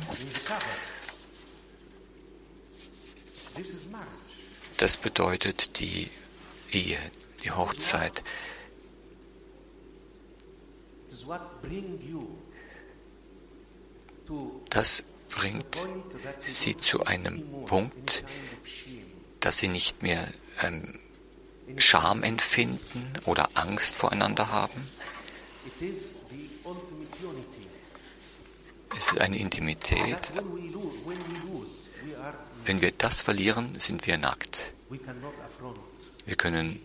Das 4.82 4.98
bedeutet 4.98 5.80
die 5.80 6.10
Ehe, 6.72 6.98
die 7.44 7.52
Hochzeit. 7.52 8.24
Das 14.72 15.04
bringt 15.30 15.88
sie 16.40 16.76
zu 16.78 17.04
einem 17.06 17.44
Punkt, 17.68 18.24
dass 19.40 19.60
sie 19.60 19.68
nicht 19.68 20.02
mehr 20.02 20.28
ähm, 20.64 20.98
Scham 21.78 22.24
empfinden 22.24 23.14
oder 23.26 23.52
Angst 23.54 23.94
voreinander 23.94 24.50
haben. 24.50 24.90
Es 28.98 29.08
ist 29.12 29.20
eine 29.20 29.38
Intimität. 29.38 30.32
Wenn 32.66 32.82
wir 32.82 32.92
das 32.92 33.22
verlieren, 33.22 33.80
sind 33.80 34.06
wir 34.08 34.18
nackt. 34.18 34.74
Wir 36.26 36.36
können 36.36 36.80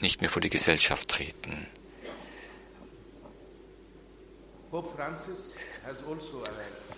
nicht 0.00 0.20
mehr 0.20 0.30
vor 0.30 0.40
die 0.40 0.50
Gesellschaft 0.50 1.08
treten. 1.08 1.66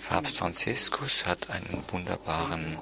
Papst 0.08 0.38
Franziskus 0.38 1.26
hat 1.26 1.50
einen 1.50 1.84
wunderbaren 1.88 2.76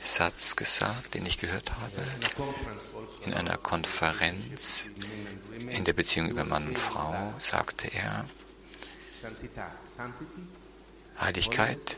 Satz 0.00 0.56
gesagt, 0.56 1.14
den 1.14 1.24
ich 1.26 1.38
gehört 1.38 1.70
habe 1.72 2.02
in 3.26 3.34
einer 3.34 3.56
Konferenz 3.56 4.88
in 5.58 5.84
der 5.84 5.92
Beziehung 5.92 6.28
über 6.28 6.44
Mann 6.44 6.68
und 6.68 6.78
Frau, 6.78 7.32
sagte 7.38 7.88
er, 7.88 8.24
Heiligkeit, 11.20 11.96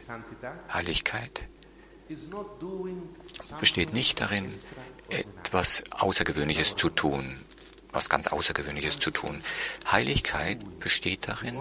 Heiligkeit 0.73 1.45
besteht 3.61 3.93
nicht 3.93 4.21
darin, 4.21 4.53
etwas 5.09 5.85
Außergewöhnliches 5.91 6.75
zu 6.75 6.91
tun, 6.91 7.39
was 7.93 8.09
ganz 8.09 8.27
Außergewöhnliches 8.27 8.99
zu 8.99 9.11
tun. 9.11 9.43
Heiligkeit 9.91 10.81
besteht 10.81 11.29
darin, 11.29 11.57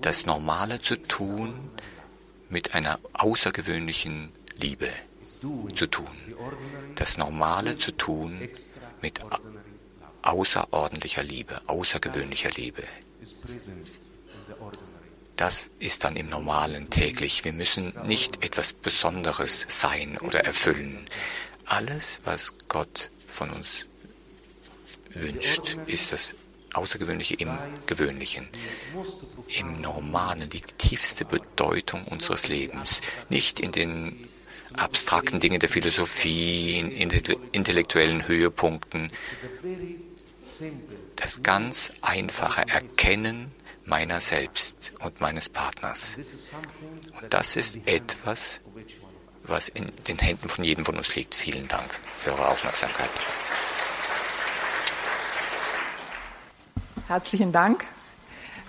das 0.00 0.26
Normale 0.26 0.80
zu 0.80 0.96
tun 0.96 1.70
mit 2.48 2.74
einer 2.74 3.00
außergewöhnlichen 3.14 4.30
Liebe 4.56 4.88
zu 5.74 5.86
tun. 5.86 6.06
Das 6.94 7.16
Normale 7.16 7.76
zu 7.76 7.92
tun 7.92 8.48
mit 9.02 9.20
außerordentlicher 10.22 11.22
Liebe, 11.22 11.60
außergewöhnlicher 11.66 12.50
Liebe. 12.50 12.82
Das 15.36 15.70
ist 15.78 16.04
dann 16.04 16.16
im 16.16 16.28
Normalen 16.28 16.88
täglich. 16.88 17.44
Wir 17.44 17.52
müssen 17.52 17.92
nicht 18.06 18.42
etwas 18.42 18.72
Besonderes 18.72 19.66
sein 19.68 20.16
oder 20.18 20.44
erfüllen. 20.44 21.06
Alles, 21.66 22.20
was 22.24 22.68
Gott 22.68 23.10
von 23.28 23.50
uns 23.50 23.86
wünscht, 25.12 25.76
ist 25.86 26.12
das 26.12 26.34
Außergewöhnliche 26.72 27.34
im 27.34 27.56
Gewöhnlichen, 27.86 28.48
im 29.48 29.80
Normalen, 29.80 30.48
die 30.50 30.60
tiefste 30.60 31.24
Bedeutung 31.24 32.04
unseres 32.04 32.48
Lebens, 32.48 33.00
nicht 33.28 33.60
in 33.60 33.72
den 33.72 34.28
abstrakten 34.74 35.40
Dingen 35.40 35.60
der 35.60 35.68
Philosophie, 35.68 36.78
in 36.78 37.10
intellektuellen 37.52 38.26
Höhepunkten. 38.28 39.10
Das 41.16 41.42
ganz 41.42 41.92
einfache 42.02 42.62
Erkennen 42.68 43.52
meiner 43.86 44.20
selbst 44.20 44.92
und 45.00 45.20
meines 45.20 45.48
Partners. 45.48 46.16
Und 47.20 47.32
das 47.32 47.56
ist 47.56 47.78
etwas, 47.86 48.60
was 49.44 49.68
in 49.68 49.86
den 50.08 50.18
Händen 50.18 50.48
von 50.48 50.64
jedem 50.64 50.84
von 50.84 50.96
uns 50.96 51.14
liegt. 51.14 51.34
Vielen 51.34 51.68
Dank 51.68 51.88
für 52.18 52.32
eure 52.32 52.48
Aufmerksamkeit. 52.48 53.10
Herzlichen 57.06 57.52
Dank. 57.52 57.84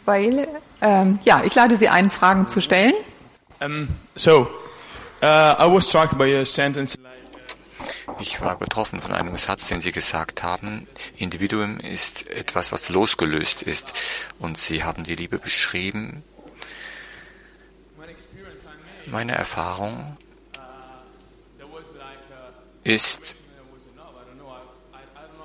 Weil, 0.06 0.47
ähm, 0.82 1.19
ja, 1.25 1.43
ich 1.43 1.53
lade 1.56 1.75
Sie 1.75 1.89
ein, 1.89 2.10
Fragen 2.10 2.47
zu 2.47 2.62
stellen. 2.62 2.93
Um, 3.60 3.89
so, 4.15 4.47
Uh, 5.21 5.56
I 5.58 5.65
was 5.65 5.88
struck 5.89 6.15
by 6.15 6.27
a 6.27 6.45
sentence 6.45 6.95
ich 8.20 8.41
war 8.41 8.58
betroffen 8.58 9.02
von 9.02 9.13
einem 9.13 9.36
Satz, 9.38 9.67
den 9.67 9.82
Sie 9.82 9.91
gesagt 9.91 10.43
haben. 10.43 10.88
Individuum 11.17 11.80
ist 11.80 12.28
etwas, 12.30 12.72
was 12.72 12.89
losgelöst 12.89 13.62
ist. 13.62 13.93
Und 14.39 14.58
Sie 14.58 14.84
haben 14.84 15.04
die 15.04 15.15
Liebe 15.15 15.39
beschrieben. 15.39 16.24
Meine 19.08 19.36
Erfahrung 19.36 20.17
ist, 22.84 23.36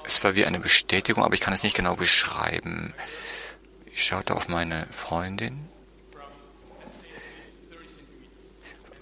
es 0.05 0.25
war 0.25 0.35
wie 0.35 0.47
eine 0.47 0.61
Bestätigung, 0.61 1.25
aber 1.25 1.35
ich 1.35 1.41
kann 1.41 1.55
es 1.55 1.63
nicht 1.63 1.77
genau 1.77 1.95
beschreiben. 1.95 2.95
Ich 3.95 4.05
schaute 4.05 4.35
auf 4.35 4.49
meine 4.49 4.87
Freundin 4.91 5.69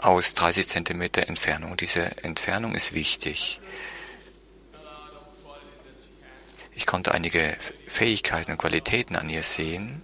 aus 0.02 0.34
30 0.34 0.66
Zentimeter 0.66 1.26
Entfernung. 1.26 1.76
Diese 1.76 2.02
Entfernung 2.24 2.74
ist 2.74 2.94
wichtig. 2.94 3.60
Ich 6.74 6.86
konnte 6.86 7.12
einige 7.12 7.56
Fähigkeiten 7.86 8.52
und 8.52 8.58
Qualitäten 8.58 9.16
an 9.16 9.28
ihr 9.28 9.42
sehen. 9.42 10.02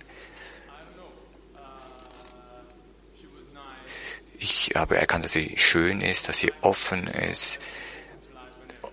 Ich 4.39 4.73
habe 4.75 4.99
erkannt, 4.99 5.25
dass 5.25 5.33
sie 5.33 5.55
schön 5.57 6.03
ist, 6.03 6.29
dass 6.29 6.39
sie 6.39 6.53
offen 6.61 7.07
ist, 7.07 7.59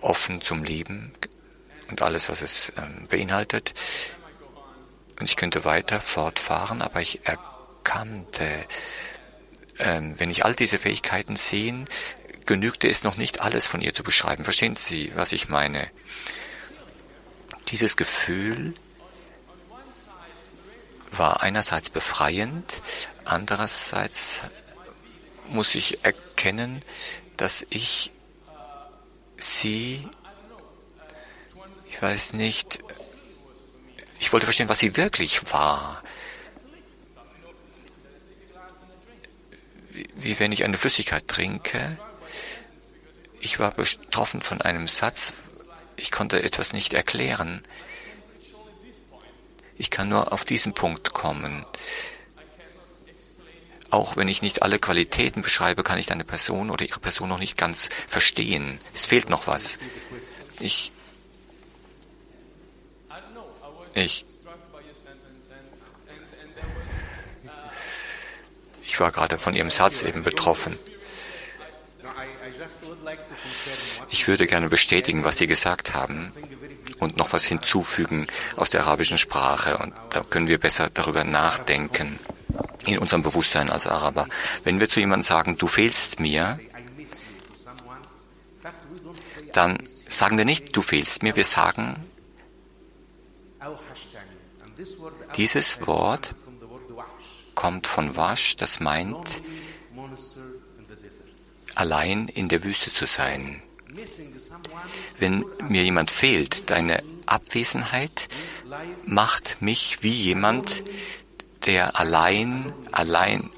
offen 0.00 0.40
zum 0.40 0.64
Lieben 0.64 1.12
und 1.90 2.00
alles, 2.00 2.30
was 2.30 2.40
es 2.40 2.72
ähm, 2.78 3.06
beinhaltet. 3.10 3.74
Und 5.20 5.26
ich 5.28 5.36
könnte 5.36 5.66
weiter 5.66 6.00
fortfahren, 6.00 6.80
aber 6.80 7.02
ich 7.02 7.20
erkannte, 7.26 8.64
ähm, 9.78 10.18
wenn 10.18 10.30
ich 10.30 10.44
all 10.44 10.54
diese 10.54 10.78
Fähigkeiten 10.78 11.36
sehe, 11.36 11.84
genügte 12.46 12.88
es 12.88 13.04
noch 13.04 13.16
nicht 13.16 13.40
alles 13.40 13.66
von 13.66 13.80
ihr 13.80 13.94
zu 13.94 14.02
beschreiben. 14.02 14.44
Verstehen 14.44 14.76
Sie, 14.76 15.12
was 15.14 15.32
ich 15.32 15.48
meine? 15.48 15.90
Dieses 17.68 17.96
Gefühl 17.96 18.74
war 21.10 21.42
einerseits 21.42 21.90
befreiend, 21.90 22.82
andererseits 23.24 24.42
muss 25.48 25.74
ich 25.74 26.04
erkennen, 26.04 26.82
dass 27.36 27.66
ich 27.70 28.12
sie, 29.36 30.06
ich 31.88 32.00
weiß 32.00 32.34
nicht, 32.34 32.80
ich 34.20 34.32
wollte 34.32 34.46
verstehen, 34.46 34.68
was 34.68 34.78
sie 34.78 34.96
wirklich 34.96 35.52
war. 35.52 36.02
Wie 40.14 40.38
wenn 40.38 40.52
ich 40.52 40.64
eine 40.64 40.76
Flüssigkeit 40.76 41.26
trinke. 41.28 41.98
Ich 43.40 43.58
war 43.58 43.70
betroffen 43.72 44.42
von 44.42 44.60
einem 44.60 44.88
Satz, 44.88 45.32
ich 45.96 46.10
konnte 46.10 46.42
etwas 46.42 46.72
nicht 46.72 46.92
erklären. 46.92 47.62
Ich 49.76 49.90
kann 49.90 50.08
nur 50.08 50.32
auf 50.32 50.44
diesen 50.44 50.72
Punkt 50.74 51.12
kommen. 51.12 51.64
Auch 53.90 54.16
wenn 54.16 54.26
ich 54.26 54.42
nicht 54.42 54.62
alle 54.62 54.78
Qualitäten 54.78 55.42
beschreibe, 55.42 55.84
kann 55.84 55.98
ich 55.98 56.06
deine 56.06 56.24
Person 56.24 56.70
oder 56.70 56.84
ihre 56.84 57.00
Person 57.00 57.28
noch 57.28 57.38
nicht 57.38 57.56
ganz 57.56 57.88
verstehen. 58.08 58.80
Es 58.92 59.06
fehlt 59.06 59.30
noch 59.30 59.46
was. 59.46 59.78
Ich, 60.58 60.90
ich 63.94 64.24
Ich 68.86 69.00
war 69.00 69.10
gerade 69.10 69.38
von 69.38 69.54
Ihrem 69.54 69.70
Satz 69.70 70.02
eben 70.02 70.22
betroffen. 70.22 70.78
Ich 74.10 74.28
würde 74.28 74.46
gerne 74.46 74.68
bestätigen, 74.68 75.24
was 75.24 75.38
Sie 75.38 75.46
gesagt 75.46 75.94
haben 75.94 76.32
und 76.98 77.16
noch 77.16 77.32
was 77.32 77.44
hinzufügen 77.44 78.26
aus 78.56 78.70
der 78.70 78.82
arabischen 78.82 79.18
Sprache. 79.18 79.78
Und 79.78 79.94
da 80.10 80.20
können 80.22 80.48
wir 80.48 80.58
besser 80.58 80.90
darüber 80.92 81.24
nachdenken 81.24 82.18
in 82.86 82.98
unserem 82.98 83.22
Bewusstsein 83.22 83.70
als 83.70 83.86
Araber. 83.86 84.28
Wenn 84.62 84.80
wir 84.80 84.88
zu 84.88 85.00
jemandem 85.00 85.24
sagen, 85.24 85.56
du 85.56 85.66
fehlst 85.66 86.20
mir, 86.20 86.58
dann 89.52 89.78
sagen 90.08 90.38
wir 90.38 90.44
nicht, 90.44 90.76
du 90.76 90.82
fehlst 90.82 91.22
mir, 91.22 91.36
wir 91.36 91.44
sagen, 91.44 91.96
dieses 95.36 95.86
Wort 95.86 96.34
kommt 97.54 97.86
von 97.86 98.16
Wasch, 98.16 98.56
das 98.56 98.80
meint, 98.80 99.42
allein 101.74 102.28
in 102.28 102.48
der 102.48 102.62
Wüste 102.64 102.92
zu 102.92 103.06
sein. 103.06 103.62
Wenn 105.18 105.44
mir 105.68 105.84
jemand 105.84 106.10
fehlt, 106.10 106.70
deine 106.70 107.02
Abwesenheit 107.26 108.28
macht 109.04 109.62
mich 109.62 110.02
wie 110.02 110.12
jemand, 110.12 110.84
der 111.64 111.98
allein, 111.98 112.72
allein, 112.92 113.48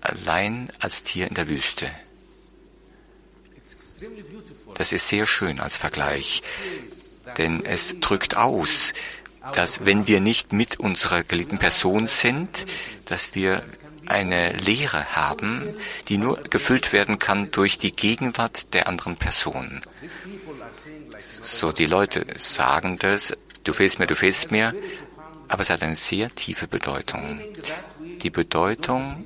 allein 0.00 0.70
als 0.78 1.02
Tier 1.02 1.26
in 1.28 1.34
der 1.34 1.48
Wüste. 1.48 1.90
Das 4.74 4.92
ist 4.92 5.08
sehr 5.08 5.26
schön 5.26 5.60
als 5.60 5.76
Vergleich, 5.76 6.42
denn 7.38 7.64
es 7.64 8.00
drückt 8.00 8.36
aus, 8.36 8.92
dass 9.54 9.84
wenn 9.84 10.06
wir 10.06 10.20
nicht 10.20 10.52
mit 10.52 10.78
unserer 10.78 11.22
geliebten 11.22 11.58
Person 11.58 12.06
sind, 12.06 12.66
dass 13.08 13.34
wir 13.34 13.62
eine 14.06 14.52
Leere 14.52 15.14
haben, 15.14 15.62
die 16.08 16.18
nur 16.18 16.40
gefüllt 16.50 16.92
werden 16.92 17.18
kann 17.18 17.50
durch 17.50 17.78
die 17.78 17.92
Gegenwart 17.92 18.74
der 18.74 18.88
anderen 18.88 19.16
Person. 19.16 19.80
So, 21.40 21.72
die 21.72 21.86
Leute 21.86 22.26
sagen 22.36 22.98
das, 22.98 23.36
du 23.64 23.72
fehlst 23.72 23.98
mir, 23.98 24.06
du 24.06 24.16
fehlst 24.16 24.50
mir, 24.50 24.74
aber 25.48 25.62
es 25.62 25.70
hat 25.70 25.82
eine 25.82 25.96
sehr 25.96 26.34
tiefe 26.34 26.66
Bedeutung. 26.66 27.40
Die 28.22 28.30
Bedeutung, 28.30 29.24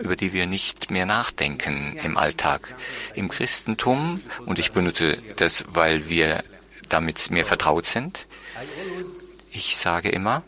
über 0.00 0.16
die 0.16 0.32
wir 0.32 0.46
nicht 0.46 0.90
mehr 0.90 1.06
nachdenken 1.06 1.98
im 2.02 2.16
Alltag. 2.16 2.74
Im 3.14 3.28
Christentum, 3.28 4.20
und 4.44 4.58
ich 4.58 4.72
benutze 4.72 5.18
das, 5.36 5.64
weil 5.68 6.08
wir 6.08 6.42
damit 6.88 7.30
mehr 7.30 7.44
vertraut 7.44 7.86
sind, 7.86 8.25
ich 9.56 9.76
sage 9.78 10.10
immer, 10.10 10.42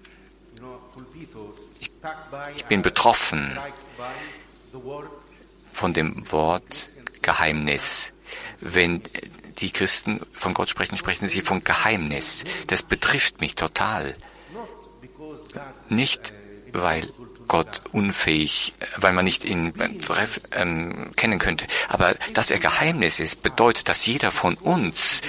ich 2.57 2.65
bin 2.67 2.83
betroffen 2.83 3.59
von 5.73 5.95
dem 5.95 6.31
Wort 6.31 6.89
Geheimnis. 7.23 8.13
Wenn 8.61 9.03
die 9.59 9.71
Christen 9.71 10.21
von 10.35 10.55
Gott 10.55 10.69
sprechen, 10.69 10.97
sprechen 10.97 11.29
sie 11.29 11.41
von 11.41 11.65
Geheimnis. 11.65 12.45
Das 12.67 12.83
betrifft 12.83 13.41
mich 13.41 13.55
total. 13.55 14.15
Nicht, 15.89 16.35
weil 16.73 17.09
Gott 17.49 17.81
unfähig, 17.93 18.75
weil 18.99 19.15
man 19.15 19.25
nicht 19.25 19.45
ihn 19.47 19.73
ähm, 20.53 21.13
kennen 21.17 21.39
könnte, 21.39 21.67
aber 21.89 22.15
dass 22.35 22.51
er 22.51 22.59
Geheimnis 22.59 23.21
ist, 23.21 23.43
bedeutet, 23.43 23.89
dass 23.89 24.05
jeder 24.05 24.31
von 24.31 24.55
uns 24.57 25.23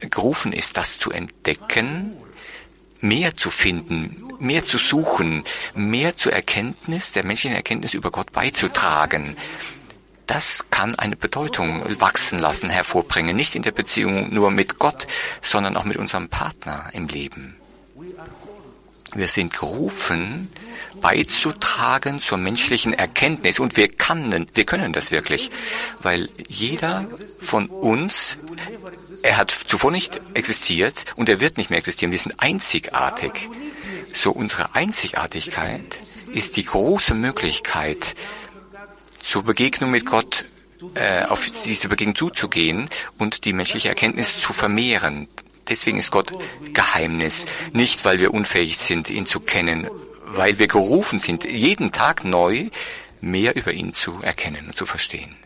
gerufen 0.00 0.52
ist, 0.52 0.76
das 0.76 0.98
zu 0.98 1.10
entdecken 1.10 2.14
mehr 3.00 3.36
zu 3.36 3.50
finden, 3.50 4.22
mehr 4.38 4.64
zu 4.64 4.78
suchen, 4.78 5.44
mehr 5.74 6.16
zur 6.16 6.32
Erkenntnis, 6.32 7.12
der 7.12 7.24
menschlichen 7.24 7.56
Erkenntnis 7.56 7.94
über 7.94 8.10
Gott 8.10 8.32
beizutragen. 8.32 9.36
Das 10.26 10.66
kann 10.70 10.94
eine 10.94 11.16
Bedeutung 11.16 12.00
wachsen 12.00 12.38
lassen, 12.38 12.68
hervorbringen, 12.68 13.34
nicht 13.34 13.54
in 13.54 13.62
der 13.62 13.72
Beziehung 13.72 14.32
nur 14.32 14.50
mit 14.50 14.78
Gott, 14.78 15.06
sondern 15.40 15.76
auch 15.76 15.84
mit 15.84 15.96
unserem 15.96 16.28
Partner 16.28 16.90
im 16.92 17.08
Leben. 17.08 17.56
Wir 19.14 19.26
sind 19.26 19.54
gerufen, 19.58 20.52
beizutragen 21.00 22.20
zur 22.20 22.36
menschlichen 22.36 22.92
Erkenntnis 22.92 23.58
und 23.58 23.78
wir 23.78 23.88
können, 23.88 24.46
wir 24.52 24.64
können 24.64 24.92
das 24.92 25.10
wirklich, 25.10 25.50
weil 26.02 26.28
jeder 26.46 27.06
von 27.40 27.68
uns 27.68 28.38
er 29.22 29.36
hat 29.36 29.50
zuvor 29.50 29.90
nicht 29.90 30.20
existiert 30.34 31.04
und 31.16 31.28
er 31.28 31.40
wird 31.40 31.58
nicht 31.58 31.70
mehr 31.70 31.78
existieren. 31.78 32.12
Wir 32.12 32.18
sind 32.18 32.38
einzigartig. 32.38 33.48
So 34.12 34.30
unsere 34.30 34.74
Einzigartigkeit 34.74 35.96
ist 36.32 36.56
die 36.56 36.64
große 36.64 37.14
Möglichkeit, 37.14 38.14
zur 39.22 39.42
Begegnung 39.42 39.90
mit 39.90 40.06
Gott, 40.06 40.46
äh, 40.94 41.24
auf 41.24 41.50
diese 41.64 41.88
Begegnung 41.88 42.16
zuzugehen 42.16 42.88
und 43.18 43.44
die 43.44 43.52
menschliche 43.52 43.88
Erkenntnis 43.88 44.40
zu 44.40 44.52
vermehren. 44.52 45.28
Deswegen 45.68 45.98
ist 45.98 46.10
Gott 46.10 46.32
Geheimnis. 46.72 47.44
Nicht, 47.72 48.04
weil 48.04 48.20
wir 48.20 48.32
unfähig 48.32 48.78
sind, 48.78 49.10
ihn 49.10 49.26
zu 49.26 49.40
kennen, 49.40 49.90
weil 50.24 50.58
wir 50.58 50.66
gerufen 50.66 51.18
sind, 51.20 51.44
jeden 51.44 51.92
Tag 51.92 52.24
neu 52.24 52.70
mehr 53.20 53.56
über 53.56 53.72
ihn 53.72 53.92
zu 53.92 54.18
erkennen 54.22 54.66
und 54.66 54.76
zu 54.76 54.86
verstehen. 54.86 55.36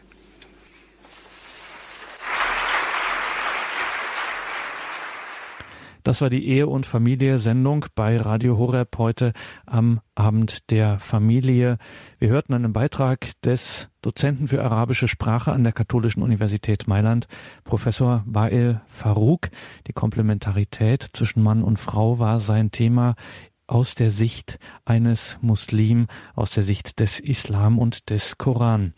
Das 6.03 6.21
war 6.21 6.31
die 6.31 6.49
Ehe- 6.49 6.67
und 6.67 6.85
Familie-Sendung 6.85 7.87
bei 7.95 8.17
Radio 8.17 8.59
Horeb 8.59 8.99
heute 8.99 9.33
am 9.67 10.01
Abend 10.17 10.71
der 10.73 10.99
Familie. 10.99 11.79
Wir 12.19 12.29
hörten 12.29 12.55
einen 12.55 12.73
Beitrag 12.73 13.41
des 13.43 13.89
Dozenten 14.01 14.49
für 14.49 14.65
arabische 14.65 15.07
Sprache 15.07 15.53
an 15.53 15.63
der 15.63 15.73
Katholischen 15.73 16.25
Universität 16.25 16.89
Mailand, 16.89 17.29
Professor 17.63 18.25
Wael 18.27 18.81
Farouk. 18.89 19.51
Die 19.87 19.93
Komplementarität 19.93 21.07
zwischen 21.13 21.41
Mann 21.41 21.63
und 21.63 21.79
Frau 21.79 22.19
war 22.19 22.41
sein 22.41 22.73
Thema 22.73 23.15
aus 23.73 23.95
der 23.95 24.11
Sicht 24.11 24.59
eines 24.85 25.39
Muslim, 25.41 26.07
aus 26.35 26.51
der 26.51 26.63
Sicht 26.63 27.01
des 27.01 27.19
Islam 27.19 27.79
und 27.79 28.11
des 28.11 28.37
Koran. 28.37 28.93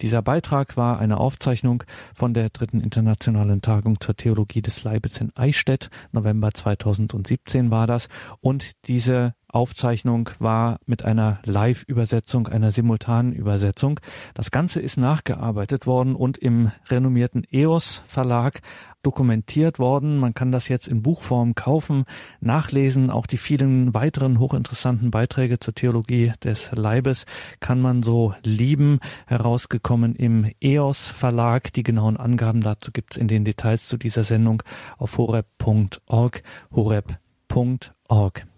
Dieser 0.00 0.22
Beitrag 0.22 0.76
war 0.76 1.00
eine 1.00 1.18
Aufzeichnung 1.18 1.82
von 2.14 2.32
der 2.32 2.50
dritten 2.50 2.80
internationalen 2.80 3.62
Tagung 3.62 4.00
zur 4.00 4.16
Theologie 4.16 4.62
des 4.62 4.84
Leibes 4.84 5.20
in 5.20 5.32
Eichstätt. 5.34 5.90
November 6.12 6.52
2017 6.54 7.72
war 7.72 7.88
das. 7.88 8.08
Und 8.40 8.72
diese 8.86 9.34
Aufzeichnung 9.52 10.30
war 10.38 10.80
mit 10.86 11.04
einer 11.04 11.38
Live-Übersetzung, 11.44 12.48
einer 12.48 12.72
simultanen 12.72 13.32
Übersetzung. 13.32 14.00
Das 14.34 14.50
Ganze 14.50 14.80
ist 14.80 14.96
nachgearbeitet 14.96 15.86
worden 15.86 16.16
und 16.16 16.38
im 16.38 16.72
renommierten 16.88 17.44
EOS 17.50 18.02
Verlag 18.06 18.62
dokumentiert 19.02 19.78
worden. 19.78 20.18
Man 20.18 20.32
kann 20.34 20.52
das 20.52 20.68
jetzt 20.68 20.88
in 20.88 21.02
Buchform 21.02 21.54
kaufen, 21.54 22.04
nachlesen. 22.40 23.10
Auch 23.10 23.26
die 23.26 23.36
vielen 23.36 23.92
weiteren 23.94 24.38
hochinteressanten 24.38 25.10
Beiträge 25.10 25.58
zur 25.58 25.74
Theologie 25.74 26.32
des 26.42 26.70
Leibes 26.72 27.26
kann 27.60 27.80
man 27.80 28.02
so 28.02 28.34
lieben. 28.42 29.00
Herausgekommen 29.26 30.14
im 30.14 30.50
EOS 30.60 31.10
Verlag. 31.10 31.72
Die 31.74 31.82
genauen 31.82 32.16
Angaben 32.16 32.62
dazu 32.62 32.90
gibt's 32.90 33.18
in 33.18 33.28
den 33.28 33.44
Details 33.44 33.86
zu 33.86 33.98
dieser 33.98 34.24
Sendung 34.24 34.62
auf 34.96 35.18
horeb.org. 35.18 36.42
horeb.org. 36.74 38.51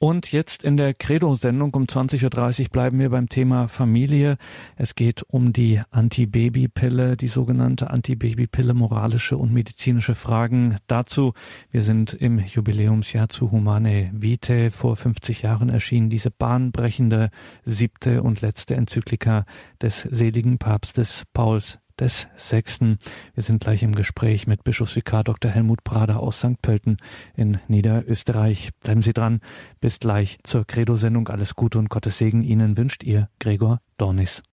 Und 0.00 0.30
jetzt 0.30 0.62
in 0.62 0.76
der 0.76 0.94
Credo-Sendung 0.94 1.74
um 1.74 1.84
20.30 1.86 2.62
Uhr 2.62 2.68
bleiben 2.68 3.00
wir 3.00 3.10
beim 3.10 3.28
Thema 3.28 3.66
Familie. 3.66 4.38
Es 4.76 4.94
geht 4.94 5.24
um 5.26 5.52
die 5.52 5.82
Antibabypille, 5.90 7.16
die 7.16 7.26
sogenannte 7.26 7.90
Antibabypille, 7.90 8.74
moralische 8.74 9.36
und 9.36 9.52
medizinische 9.52 10.14
Fragen 10.14 10.76
dazu. 10.86 11.32
Wir 11.72 11.82
sind 11.82 12.14
im 12.14 12.38
Jubiläumsjahr 12.38 13.28
zu 13.28 13.50
Humane 13.50 14.12
Vitae. 14.14 14.70
Vor 14.70 14.94
50 14.94 15.42
Jahren 15.42 15.68
erschien 15.68 16.10
diese 16.10 16.30
bahnbrechende 16.30 17.30
siebte 17.64 18.22
und 18.22 18.40
letzte 18.40 18.76
Enzyklika 18.76 19.46
des 19.82 20.02
seligen 20.02 20.58
Papstes 20.58 21.24
Pauls 21.32 21.80
des 22.00 22.28
Sechsten. 22.36 22.98
Wir 23.34 23.42
sind 23.42 23.60
gleich 23.60 23.82
im 23.82 23.94
Gespräch 23.94 24.46
mit 24.46 24.64
Bischofsvikar 24.64 25.24
Dr. 25.24 25.50
Helmut 25.50 25.84
Prader 25.84 26.20
aus 26.20 26.38
St. 26.38 26.60
Pölten 26.62 26.96
in 27.34 27.58
Niederösterreich. 27.68 28.70
Bleiben 28.82 29.02
Sie 29.02 29.12
dran. 29.12 29.40
Bis 29.80 30.00
gleich 30.00 30.38
zur 30.42 30.66
Credo-Sendung. 30.66 31.28
Alles 31.28 31.54
Gute 31.54 31.78
und 31.78 31.90
Gottes 31.90 32.18
Segen 32.18 32.42
Ihnen 32.42 32.76
wünscht 32.76 33.02
Ihr 33.04 33.28
Gregor 33.38 33.80
Dornis. 33.96 34.42